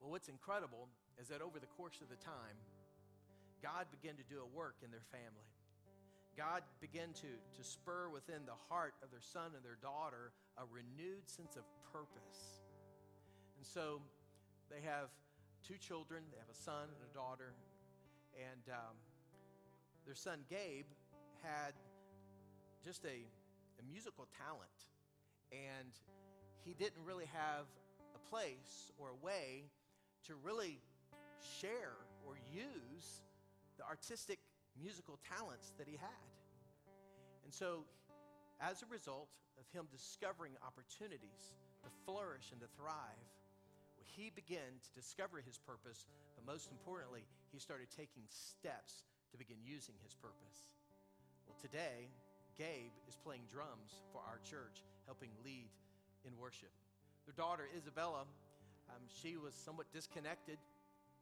Well, 0.00 0.10
what's 0.10 0.32
incredible 0.32 0.88
is 1.20 1.28
that 1.28 1.44
over 1.44 1.60
the 1.60 1.68
course 1.76 2.00
of 2.00 2.08
the 2.08 2.16
time, 2.16 2.56
God 3.62 3.86
began 3.90 4.16
to 4.16 4.24
do 4.24 4.40
a 4.40 4.48
work 4.56 4.76
in 4.84 4.90
their 4.90 5.04
family. 5.12 5.48
God 6.36 6.62
began 6.80 7.12
to, 7.20 7.28
to 7.28 7.62
spur 7.62 8.08
within 8.08 8.46
the 8.46 8.56
heart 8.68 8.94
of 9.02 9.10
their 9.10 9.20
son 9.20 9.52
and 9.54 9.64
their 9.64 9.78
daughter 9.82 10.32
a 10.56 10.64
renewed 10.72 11.28
sense 11.28 11.56
of 11.56 11.64
purpose. 11.92 12.64
And 13.56 13.66
so 13.66 14.00
they 14.70 14.80
have 14.86 15.10
two 15.66 15.76
children. 15.76 16.22
They 16.32 16.38
have 16.38 16.48
a 16.48 16.56
son 16.56 16.88
and 16.88 17.02
a 17.10 17.12
daughter. 17.12 17.52
And 18.32 18.62
um, 18.72 18.96
their 20.06 20.14
son, 20.14 20.40
Gabe, 20.48 20.86
had 21.42 21.74
just 22.84 23.04
a, 23.04 23.26
a 23.78 23.82
musical 23.90 24.26
talent. 24.38 24.78
And 25.52 25.92
he 26.64 26.74
didn't 26.74 27.04
really 27.04 27.28
have 27.34 27.66
a 28.14 28.30
place 28.30 28.92
or 28.98 29.10
a 29.10 29.24
way 29.24 29.64
to 30.26 30.34
really 30.42 30.78
share 31.60 31.96
or 32.26 32.36
use 32.52 33.22
the 33.80 33.88
artistic 33.88 34.38
musical 34.76 35.16
talents 35.24 35.72
that 35.80 35.88
he 35.88 35.96
had. 35.96 36.28
And 37.44 37.52
so, 37.52 37.88
as 38.60 38.84
a 38.84 38.88
result 38.92 39.32
of 39.56 39.64
him 39.72 39.88
discovering 39.88 40.52
opportunities 40.60 41.56
to 41.80 41.88
flourish 42.04 42.52
and 42.52 42.60
to 42.60 42.68
thrive, 42.76 43.24
he 44.04 44.28
began 44.36 44.76
to 44.84 44.90
discover 44.92 45.40
his 45.40 45.56
purpose, 45.56 46.04
but 46.36 46.44
most 46.44 46.68
importantly, 46.68 47.24
he 47.52 47.58
started 47.58 47.88
taking 47.88 48.26
steps 48.28 49.08
to 49.32 49.38
begin 49.38 49.56
using 49.64 49.94
his 50.04 50.12
purpose. 50.12 50.68
Well, 51.48 51.56
today, 51.56 52.12
Gabe 52.58 52.92
is 53.08 53.16
playing 53.16 53.48
drums 53.48 54.04
for 54.12 54.20
our 54.28 54.42
church, 54.44 54.84
helping 55.06 55.30
lead 55.40 55.70
in 56.28 56.36
worship. 56.36 56.74
Their 57.24 57.38
daughter, 57.38 57.64
Isabella, 57.72 58.28
um, 58.90 59.02
she 59.08 59.38
was 59.38 59.54
somewhat 59.54 59.86
disconnected 59.94 60.58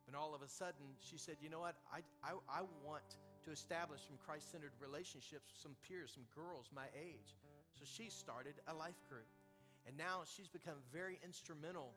and 0.08 0.16
all 0.16 0.34
of 0.34 0.40
a 0.40 0.48
sudden, 0.48 0.96
she 1.04 1.20
said, 1.20 1.36
You 1.44 1.52
know 1.52 1.60
what? 1.60 1.76
I, 1.92 2.00
I, 2.24 2.32
I 2.48 2.64
want 2.80 3.04
to 3.44 3.52
establish 3.52 4.00
some 4.08 4.16
Christ 4.16 4.50
centered 4.50 4.72
relationships 4.80 5.52
with 5.52 5.60
some 5.60 5.76
peers, 5.84 6.16
some 6.16 6.24
girls 6.32 6.72
my 6.72 6.88
age. 6.96 7.36
So 7.76 7.84
she 7.84 8.08
started 8.08 8.56
a 8.66 8.74
life 8.74 8.98
group. 9.06 9.28
And 9.86 9.96
now 9.96 10.24
she's 10.24 10.48
become 10.48 10.80
very 10.92 11.20
instrumental 11.20 11.92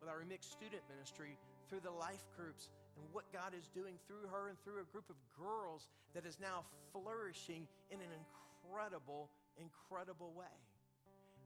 with 0.00 0.08
our 0.08 0.22
remixed 0.22 0.50
student 0.50 0.82
ministry 0.86 1.36
through 1.68 1.82
the 1.82 1.90
life 1.90 2.22
groups 2.38 2.70
and 2.96 3.04
what 3.12 3.26
God 3.34 3.52
is 3.52 3.68
doing 3.74 3.98
through 4.06 4.30
her 4.30 4.48
and 4.48 4.56
through 4.62 4.80
a 4.80 4.88
group 4.94 5.10
of 5.10 5.18
girls 5.36 5.90
that 6.14 6.24
is 6.24 6.38
now 6.40 6.64
flourishing 6.94 7.66
in 7.90 7.98
an 8.00 8.12
incredible, 8.14 9.28
incredible 9.58 10.32
way. 10.38 10.56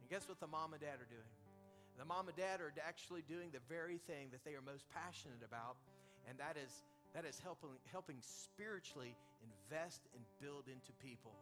And 0.00 0.06
guess 0.08 0.28
what 0.28 0.38
the 0.38 0.48
mom 0.48 0.72
and 0.72 0.80
dad 0.80 1.00
are 1.00 1.10
doing? 1.10 1.32
The 1.98 2.08
mom 2.08 2.28
and 2.28 2.36
dad 2.36 2.64
are 2.64 2.72
actually 2.80 3.20
doing 3.28 3.52
the 3.52 3.60
very 3.68 3.98
thing 4.08 4.32
that 4.32 4.40
they 4.44 4.56
are 4.56 4.64
most 4.64 4.88
passionate 4.88 5.44
about, 5.44 5.76
and 6.28 6.38
that 6.38 6.56
is 6.56 6.82
that 7.14 7.24
is 7.24 7.40
helping 7.40 7.70
helping 7.90 8.16
spiritually 8.20 9.16
invest 9.42 10.06
and 10.14 10.24
build 10.40 10.68
into 10.68 10.92
people. 11.02 11.32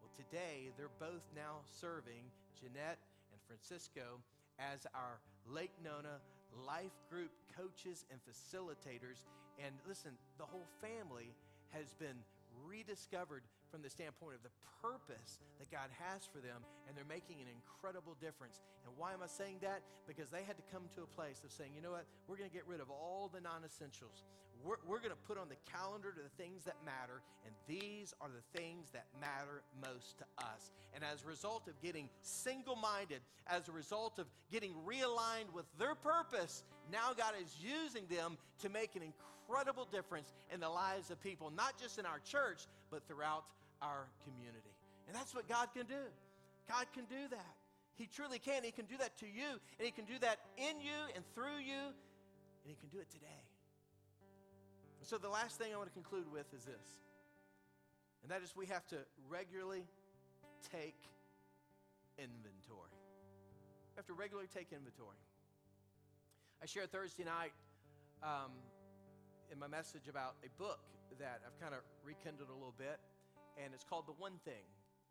Well, 0.00 0.10
today 0.16 0.70
they're 0.76 0.96
both 0.98 1.22
now 1.34 1.62
serving 1.66 2.26
Jeanette 2.58 2.98
and 3.30 3.40
Francisco 3.46 4.18
as 4.58 4.86
our 4.94 5.20
Lake 5.46 5.74
Nona 5.82 6.20
life 6.66 6.94
group 7.10 7.30
coaches 7.56 8.04
and 8.10 8.20
facilitators. 8.24 9.24
And 9.58 9.74
listen, 9.86 10.12
the 10.38 10.44
whole 10.44 10.66
family 10.80 11.34
has 11.70 11.94
been 11.94 12.18
rediscovered 12.66 13.42
from 13.72 13.80
the 13.80 13.88
standpoint 13.88 14.36
of 14.36 14.44
the 14.44 14.52
purpose 14.84 15.40
that 15.56 15.72
God 15.72 15.88
has 15.96 16.28
for 16.28 16.44
them, 16.44 16.60
and 16.86 16.92
they're 16.92 17.08
making 17.08 17.40
an 17.40 17.48
incredible 17.48 18.12
difference. 18.20 18.60
And 18.84 18.92
why 19.00 19.16
am 19.16 19.24
I 19.24 19.30
saying 19.32 19.64
that? 19.64 19.80
Because 20.06 20.28
they 20.28 20.44
had 20.44 20.60
to 20.60 20.66
come 20.68 20.84
to 20.94 21.08
a 21.08 21.10
place 21.16 21.40
of 21.40 21.50
saying, 21.50 21.72
you 21.74 21.80
know 21.80 21.96
what, 21.96 22.04
we're 22.28 22.36
going 22.36 22.50
to 22.50 22.54
get 22.54 22.68
rid 22.68 22.84
of 22.84 22.92
all 22.92 23.32
the 23.32 23.40
non 23.40 23.64
essentials. 23.64 24.28
We're, 24.62 24.76
we're 24.86 24.98
going 24.98 25.16
to 25.16 25.24
put 25.26 25.38
on 25.38 25.48
the 25.48 25.58
calendar 25.72 26.14
the 26.14 26.30
things 26.36 26.64
that 26.64 26.76
matter, 26.84 27.24
and 27.44 27.54
these 27.66 28.14
are 28.20 28.28
the 28.28 28.44
things 28.58 28.90
that 28.92 29.06
matter 29.18 29.64
most 29.80 30.18
to 30.18 30.24
us. 30.38 30.70
And 30.94 31.02
as 31.02 31.24
a 31.24 31.26
result 31.26 31.66
of 31.66 31.80
getting 31.82 32.08
single 32.22 32.76
minded, 32.76 33.20
as 33.48 33.68
a 33.68 33.72
result 33.72 34.20
of 34.20 34.26
getting 34.52 34.74
realigned 34.86 35.50
with 35.52 35.64
their 35.78 35.96
purpose, 35.96 36.62
now 36.92 37.10
God 37.16 37.34
is 37.42 37.56
using 37.58 38.04
them 38.06 38.36
to 38.60 38.68
make 38.68 38.94
an 38.94 39.02
incredible 39.02 39.88
difference 39.90 40.32
in 40.52 40.60
the 40.60 40.68
lives 40.68 41.10
of 41.10 41.20
people, 41.22 41.50
not 41.56 41.80
just 41.80 41.98
in 41.98 42.06
our 42.06 42.20
church, 42.20 42.66
but 42.90 43.02
throughout 43.08 43.44
our 43.82 44.06
community. 44.22 44.72
And 45.06 45.16
that's 45.16 45.34
what 45.34 45.48
God 45.48 45.68
can 45.74 45.86
do. 45.86 46.06
God 46.70 46.86
can 46.94 47.04
do 47.10 47.28
that. 47.30 47.54
He 47.98 48.06
truly 48.06 48.38
can. 48.38 48.64
He 48.64 48.70
can 48.70 48.86
do 48.86 48.96
that 48.98 49.18
to 49.18 49.26
you, 49.26 49.60
and 49.78 49.84
He 49.84 49.90
can 49.90 50.06
do 50.06 50.18
that 50.20 50.38
in 50.56 50.80
you 50.80 50.96
and 51.14 51.24
through 51.34 51.60
you, 51.60 51.92
and 51.92 52.66
He 52.66 52.76
can 52.78 52.88
do 52.88 52.98
it 52.98 53.10
today. 53.10 53.42
And 54.98 55.06
so, 55.06 55.18
the 55.18 55.28
last 55.28 55.58
thing 55.58 55.74
I 55.74 55.76
want 55.76 55.90
to 55.90 55.94
conclude 55.94 56.30
with 56.32 56.46
is 56.54 56.64
this, 56.64 56.88
and 58.22 58.30
that 58.30 58.42
is 58.42 58.54
we 58.56 58.66
have 58.66 58.86
to 58.88 58.96
regularly 59.28 59.84
take 60.70 60.96
inventory. 62.16 62.94
We 63.92 63.96
have 63.98 64.06
to 64.06 64.14
regularly 64.14 64.48
take 64.48 64.72
inventory. 64.72 65.20
I 66.62 66.66
shared 66.66 66.92
Thursday 66.92 67.24
night 67.24 67.52
um, 68.22 68.54
in 69.50 69.58
my 69.58 69.66
message 69.66 70.08
about 70.08 70.38
a 70.46 70.50
book 70.56 70.80
that 71.18 71.42
I've 71.44 71.58
kind 71.60 71.74
of 71.74 71.82
rekindled 72.06 72.48
a 72.48 72.56
little 72.56 72.74
bit 72.78 72.96
and 73.60 73.74
it's 73.74 73.84
called 73.84 74.08
The 74.08 74.16
One 74.16 74.40
Thing 74.44 74.64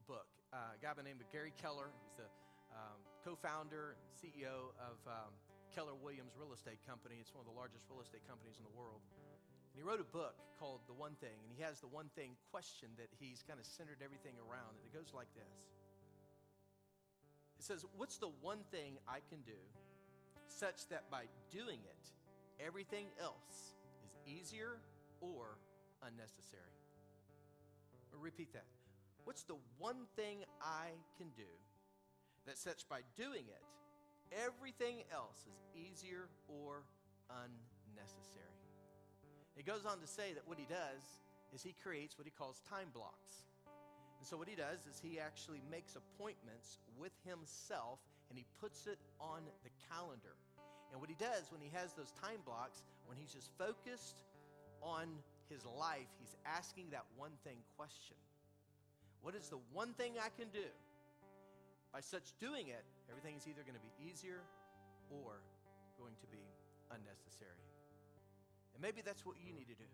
book. 0.08 0.28
Uh, 0.50 0.76
a 0.76 0.80
guy 0.82 0.92
by 0.92 1.06
the 1.06 1.08
name 1.08 1.22
of 1.22 1.30
Gary 1.30 1.54
Keller, 1.62 1.94
he's 2.02 2.16
the 2.18 2.28
um, 2.74 3.00
co 3.24 3.38
founder 3.38 3.96
and 4.00 4.10
CEO 4.18 4.74
of 4.82 4.98
um, 5.06 5.32
Keller 5.72 5.96
Williams 5.96 6.34
Real 6.36 6.52
Estate 6.52 6.82
Company. 6.84 7.22
It's 7.22 7.32
one 7.32 7.46
of 7.46 7.50
the 7.50 7.56
largest 7.56 7.88
real 7.88 8.02
estate 8.02 8.26
companies 8.28 8.58
in 8.58 8.66
the 8.66 8.76
world. 8.76 9.04
And 9.72 9.80
he 9.80 9.84
wrote 9.86 10.04
a 10.04 10.10
book 10.10 10.36
called 10.60 10.84
The 10.88 10.98
One 10.98 11.16
Thing, 11.24 11.40
and 11.48 11.52
he 11.54 11.64
has 11.64 11.80
the 11.80 11.88
one 11.88 12.12
thing 12.12 12.36
question 12.52 12.92
that 13.00 13.08
he's 13.16 13.46
kind 13.48 13.56
of 13.56 13.66
centered 13.66 14.04
everything 14.04 14.36
around. 14.42 14.76
And 14.76 14.84
it 14.84 14.92
goes 14.92 15.16
like 15.16 15.32
this 15.38 15.56
It 17.60 17.64
says, 17.64 17.86
What's 17.96 18.18
the 18.18 18.34
one 18.42 18.66
thing 18.74 19.00
I 19.08 19.24
can 19.32 19.40
do 19.48 19.60
such 20.52 20.90
that 20.92 21.08
by 21.08 21.30
doing 21.54 21.80
it, 21.88 22.04
everything 22.60 23.08
else 23.22 23.80
is 24.04 24.12
easier 24.28 24.84
or 25.24 25.56
unnecessary? 26.04 26.81
Repeat 28.20 28.54
that. 28.54 28.66
What's 29.24 29.44
the 29.44 29.58
one 29.78 30.08
thing 30.16 30.44
I 30.62 30.90
can 31.18 31.28
do 31.36 31.50
that 32.46 32.58
such 32.58 32.88
by 32.90 33.02
doing 33.18 33.46
it, 33.48 33.64
everything 34.32 35.04
else 35.14 35.46
is 35.48 35.62
easier 35.76 36.30
or 36.48 36.84
unnecessary? 37.30 38.58
It 39.58 39.66
goes 39.66 39.86
on 39.86 40.00
to 40.00 40.08
say 40.08 40.34
that 40.34 40.48
what 40.48 40.58
he 40.58 40.66
does 40.66 41.04
is 41.54 41.62
he 41.62 41.76
creates 41.84 42.18
what 42.18 42.26
he 42.26 42.32
calls 42.32 42.62
time 42.70 42.88
blocks. 42.94 43.46
And 44.20 44.28
so, 44.28 44.38
what 44.38 44.48
he 44.48 44.56
does 44.56 44.86
is 44.86 45.02
he 45.02 45.20
actually 45.20 45.62
makes 45.70 45.96
appointments 45.96 46.78
with 46.98 47.14
himself 47.26 48.00
and 48.30 48.38
he 48.38 48.46
puts 48.62 48.88
it 48.88 49.00
on 49.20 49.42
the 49.64 49.70
calendar. 49.90 50.38
And 50.92 51.02
what 51.02 51.10
he 51.10 51.16
does 51.16 51.52
when 51.52 51.62
he 51.62 51.70
has 51.74 51.94
those 51.94 52.14
time 52.22 52.40
blocks, 52.46 52.84
when 53.06 53.18
he's 53.18 53.34
just 53.34 53.50
focused 53.58 54.16
on 54.82 55.08
his 55.52 55.68
life, 55.68 56.08
he's 56.18 56.36
asking 56.48 56.96
that 56.96 57.04
one 57.20 57.36
thing 57.44 57.60
question 57.76 58.16
What 59.22 59.36
is 59.36 59.52
the 59.52 59.60
one 59.76 59.94
thing 59.94 60.16
I 60.16 60.32
can 60.40 60.48
do? 60.50 60.66
By 61.92 62.00
such 62.00 62.32
doing 62.40 62.72
it, 62.72 62.88
everything 63.12 63.36
is 63.36 63.44
either 63.44 63.68
going 63.68 63.76
to 63.76 63.84
be 63.84 63.92
easier 64.00 64.40
or 65.12 65.44
going 66.00 66.16
to 66.24 66.28
be 66.32 66.40
unnecessary. 66.88 67.68
And 68.72 68.80
maybe 68.80 69.04
that's 69.04 69.28
what 69.28 69.36
you 69.44 69.52
need 69.52 69.68
to 69.68 69.76
do. 69.76 69.92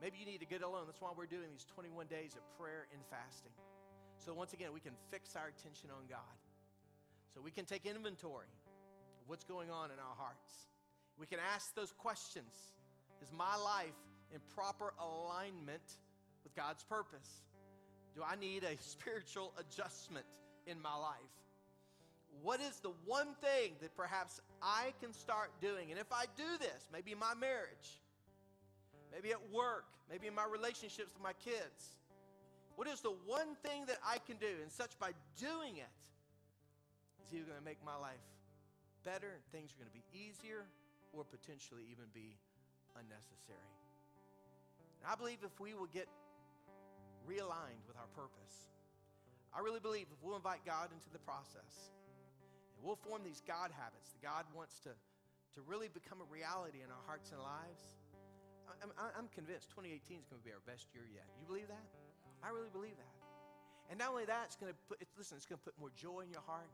Maybe 0.00 0.16
you 0.16 0.24
need 0.24 0.40
to 0.40 0.48
get 0.48 0.64
alone. 0.64 0.88
That's 0.88 1.00
why 1.00 1.12
we're 1.12 1.28
doing 1.28 1.52
these 1.52 1.68
21 1.76 2.08
days 2.08 2.34
of 2.34 2.42
prayer 2.56 2.88
and 2.92 3.00
fasting. 3.12 3.52
So, 4.18 4.32
once 4.32 4.52
again, 4.52 4.72
we 4.72 4.80
can 4.80 4.96
fix 5.12 5.36
our 5.36 5.52
attention 5.52 5.92
on 5.92 6.08
God. 6.08 6.36
So, 7.32 7.40
we 7.44 7.52
can 7.52 7.64
take 7.64 7.84
inventory 7.84 8.48
of 9.20 9.28
what's 9.28 9.44
going 9.44 9.70
on 9.70 9.92
in 9.92 9.98
our 10.00 10.16
hearts. 10.16 10.72
We 11.20 11.26
can 11.26 11.38
ask 11.38 11.74
those 11.74 11.92
questions 11.92 12.74
Is 13.22 13.30
my 13.30 13.56
life 13.56 13.96
in 14.34 14.40
proper 14.54 14.92
alignment 14.98 15.98
with 16.42 16.54
God's 16.54 16.82
purpose? 16.82 17.44
Do 18.14 18.22
I 18.22 18.36
need 18.36 18.64
a 18.64 18.76
spiritual 18.80 19.54
adjustment 19.58 20.26
in 20.66 20.80
my 20.82 20.94
life? 20.94 21.16
What 22.42 22.60
is 22.60 22.80
the 22.80 22.92
one 23.06 23.28
thing 23.40 23.74
that 23.80 23.96
perhaps 23.96 24.40
I 24.60 24.92
can 25.00 25.12
start 25.14 25.50
doing? 25.60 25.90
And 25.90 26.00
if 26.00 26.12
I 26.12 26.24
do 26.36 26.58
this, 26.58 26.88
maybe 26.92 27.12
in 27.12 27.18
my 27.18 27.34
marriage, 27.34 28.02
maybe 29.12 29.30
at 29.30 29.40
work, 29.52 29.86
maybe 30.10 30.26
in 30.26 30.34
my 30.34 30.44
relationships 30.50 31.14
with 31.14 31.22
my 31.22 31.32
kids, 31.44 31.96
what 32.74 32.88
is 32.88 33.00
the 33.00 33.14
one 33.24 33.54
thing 33.62 33.86
that 33.86 33.98
I 34.04 34.18
can 34.18 34.36
do? 34.36 34.50
And 34.62 34.70
such 34.70 34.98
by 34.98 35.12
doing 35.38 35.76
it, 35.78 35.94
is 37.24 37.32
either 37.32 37.46
going 37.46 37.58
to 37.58 37.64
make 37.64 37.78
my 37.86 37.96
life 37.96 38.20
better, 39.04 39.38
things 39.52 39.72
are 39.72 39.78
going 39.78 39.88
to 39.88 39.96
be 39.96 40.04
easier, 40.12 40.66
or 41.12 41.24
potentially 41.24 41.82
even 41.90 42.04
be 42.12 42.36
unnecessary. 42.98 43.70
And 45.04 45.12
I 45.12 45.20
believe 45.20 45.44
if 45.44 45.52
we 45.60 45.76
will 45.76 45.92
get 45.92 46.08
realigned 47.28 47.84
with 47.84 48.00
our 48.00 48.08
purpose, 48.16 48.72
I 49.52 49.60
really 49.60 49.84
believe 49.84 50.08
if 50.08 50.16
we'll 50.24 50.40
invite 50.40 50.64
God 50.64 50.88
into 50.96 51.12
the 51.12 51.20
process 51.20 51.92
and 52.72 52.80
we'll 52.80 52.96
form 52.96 53.20
these 53.20 53.44
God 53.44 53.68
habits 53.68 54.16
that 54.16 54.24
God 54.24 54.48
wants 54.56 54.80
to, 54.88 54.96
to 54.96 55.58
really 55.68 55.92
become 55.92 56.24
a 56.24 56.28
reality 56.32 56.80
in 56.80 56.88
our 56.88 57.04
hearts 57.04 57.36
and 57.36 57.38
lives, 57.44 58.00
I'm, 58.80 58.96
I'm 58.96 59.28
convinced 59.36 59.68
2018 59.76 60.24
is 60.24 60.28
going 60.32 60.40
to 60.40 60.46
be 60.48 60.56
our 60.56 60.64
best 60.64 60.88
year 60.96 61.04
yet. 61.04 61.28
You 61.36 61.44
believe 61.44 61.68
that? 61.68 61.84
I 62.40 62.48
really 62.48 62.72
believe 62.72 62.96
that. 62.96 63.16
And 63.92 64.00
not 64.00 64.08
only 64.08 64.24
that, 64.24 64.48
it's 64.48 64.56
going 64.56 64.72
to 64.72 64.78
put, 64.88 65.04
listen, 65.20 65.36
it's 65.36 65.44
going 65.44 65.60
to 65.60 65.66
put 65.68 65.76
more 65.76 65.92
joy 65.92 66.24
in 66.24 66.32
your 66.32 66.44
heart. 66.48 66.72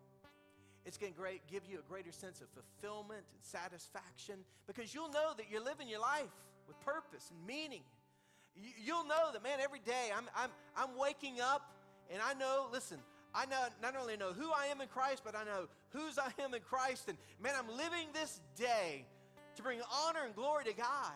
It's 0.87 0.95
going 0.95 1.13
to 1.13 1.19
great, 1.19 1.43
give 1.51 1.67
you 1.67 1.83
a 1.83 1.87
greater 1.91 2.15
sense 2.15 2.39
of 2.39 2.47
fulfillment 2.55 3.27
and 3.27 3.43
satisfaction 3.43 4.47
because 4.71 4.95
you'll 4.95 5.11
know 5.11 5.35
that 5.35 5.51
you're 5.51 5.67
living 5.67 5.91
your 5.91 5.99
life 5.99 6.31
with 6.71 6.79
purpose 6.87 7.35
and 7.35 7.43
meaning 7.43 7.83
You'll 8.85 9.07
know 9.07 9.33
that, 9.33 9.43
man, 9.43 9.59
every 9.63 9.81
day 9.81 10.11
I'm, 10.17 10.25
I'm, 10.37 10.51
I'm 10.77 10.99
waking 10.99 11.41
up 11.41 11.73
and 12.11 12.21
I 12.23 12.35
know, 12.35 12.67
listen, 12.73 12.99
I 13.35 13.47
know, 13.47 13.67
not 13.81 13.95
only 13.97 14.17
know 14.17 14.33
who 14.33 14.51
I 14.53 14.67
am 14.67 14.81
in 14.81 14.89
Christ, 14.89 15.23
but 15.25 15.37
I 15.37 15.45
know 15.45 15.67
whose 15.91 16.19
I 16.19 16.33
am 16.43 16.55
in 16.55 16.61
Christ. 16.61 17.09
And 17.09 17.17
man, 17.43 17.55
I'm 17.57 17.69
living 17.77 18.09
this 18.13 18.41
day 18.57 19.05
to 19.57 19.63
bring 19.63 19.81
honor 20.07 20.21
and 20.25 20.35
glory 20.35 20.65
to 20.65 20.75
God. 20.75 21.13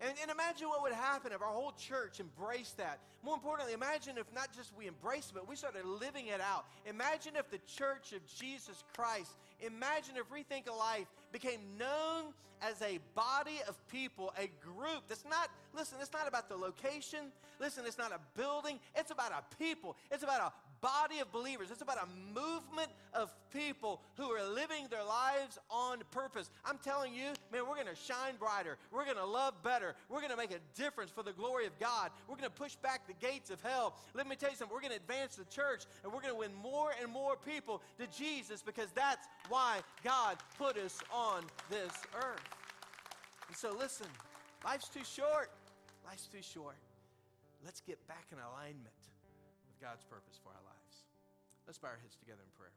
And, 0.00 0.12
and, 0.20 0.30
imagine 0.30 0.68
what 0.68 0.82
would 0.82 0.92
happen 0.92 1.32
if 1.32 1.40
our 1.40 1.48
whole 1.48 1.72
church 1.72 2.18
embraced 2.18 2.76
that. 2.78 2.98
More 3.22 3.34
importantly, 3.34 3.72
imagine 3.72 4.18
if 4.18 4.30
not 4.34 4.52
just 4.54 4.76
we 4.76 4.88
embraced 4.88 5.30
it, 5.30 5.34
but 5.34 5.48
we 5.48 5.54
started 5.56 5.86
living 5.86 6.26
it 6.26 6.40
out. 6.40 6.66
Imagine 6.84 7.36
if 7.36 7.48
the 7.48 7.60
church 7.66 8.12
of 8.12 8.26
Jesus 8.26 8.82
Christ, 8.96 9.30
imagine 9.64 10.16
if 10.16 10.28
Rethink 10.30 10.68
a 10.68 10.72
Life 10.72 11.06
became 11.32 11.60
known 11.78 12.32
as 12.62 12.80
a 12.82 12.98
body 13.14 13.60
of 13.68 13.76
people, 13.88 14.32
a 14.38 14.48
group 14.64 15.02
that's 15.08 15.24
not, 15.24 15.50
listen, 15.74 15.98
it's 16.00 16.12
not 16.12 16.26
about 16.26 16.48
the 16.48 16.56
location. 16.56 17.32
Listen, 17.60 17.84
it's 17.86 17.98
not 17.98 18.12
a 18.12 18.20
building. 18.38 18.80
It's 18.96 19.10
about 19.10 19.32
a 19.32 19.56
people. 19.56 19.96
It's 20.10 20.22
about 20.22 20.40
a 20.40 20.52
body 20.84 21.20
of 21.20 21.32
believers. 21.32 21.70
It's 21.70 21.80
about 21.80 21.96
a 21.96 22.08
movement 22.38 22.90
of 23.14 23.32
people 23.50 24.02
who 24.16 24.24
are 24.30 24.46
living 24.46 24.86
their 24.90 25.04
lives 25.04 25.58
on 25.70 26.02
purpose. 26.10 26.50
I'm 26.64 26.76
telling 26.78 27.14
you, 27.14 27.32
man, 27.50 27.62
we're 27.66 27.76
going 27.76 27.86
to 27.86 27.96
shine 27.96 28.34
brighter. 28.38 28.76
We're 28.92 29.06
going 29.06 29.16
to 29.16 29.24
love 29.24 29.54
better. 29.62 29.94
We're 30.10 30.20
going 30.20 30.32
to 30.32 30.36
make 30.36 30.52
a 30.52 30.60
difference 30.76 31.10
for 31.10 31.22
the 31.22 31.32
glory 31.32 31.66
of 31.66 31.78
God. 31.80 32.10
We're 32.28 32.36
going 32.36 32.50
to 32.50 32.54
push 32.54 32.74
back 32.76 33.06
the 33.06 33.14
gates 33.26 33.48
of 33.48 33.62
hell. 33.62 33.96
Let 34.12 34.28
me 34.28 34.36
tell 34.36 34.50
you 34.50 34.56
something. 34.56 34.74
We're 34.74 34.82
going 34.82 34.92
to 34.92 35.00
advance 35.00 35.36
the 35.36 35.46
church 35.46 35.84
and 36.04 36.12
we're 36.12 36.20
going 36.20 36.34
to 36.34 36.38
win 36.38 36.54
more 36.62 36.90
and 37.00 37.10
more 37.10 37.36
people 37.36 37.80
to 37.98 38.06
Jesus 38.06 38.62
because 38.62 38.90
that's 38.94 39.26
why 39.48 39.78
God 40.04 40.36
put 40.58 40.76
us 40.76 41.00
on 41.10 41.44
this 41.70 41.92
earth. 42.14 42.44
And 43.48 43.56
so, 43.56 43.74
listen, 43.78 44.06
Life's 44.64 44.88
too 44.88 45.04
short. 45.04 45.50
Life's 46.06 46.26
too 46.26 46.40
short. 46.40 46.76
Let's 47.64 47.80
get 47.80 48.00
back 48.08 48.24
in 48.32 48.38
alignment 48.38 49.00
with 49.68 49.80
God's 49.80 50.04
purpose 50.04 50.40
for 50.42 50.48
our 50.48 50.54
lives. 50.56 50.63
Let's 51.66 51.78
bow 51.78 51.88
our 51.88 51.98
heads 52.02 52.16
together 52.16 52.42
in 52.44 52.52
prayer. 52.56 52.72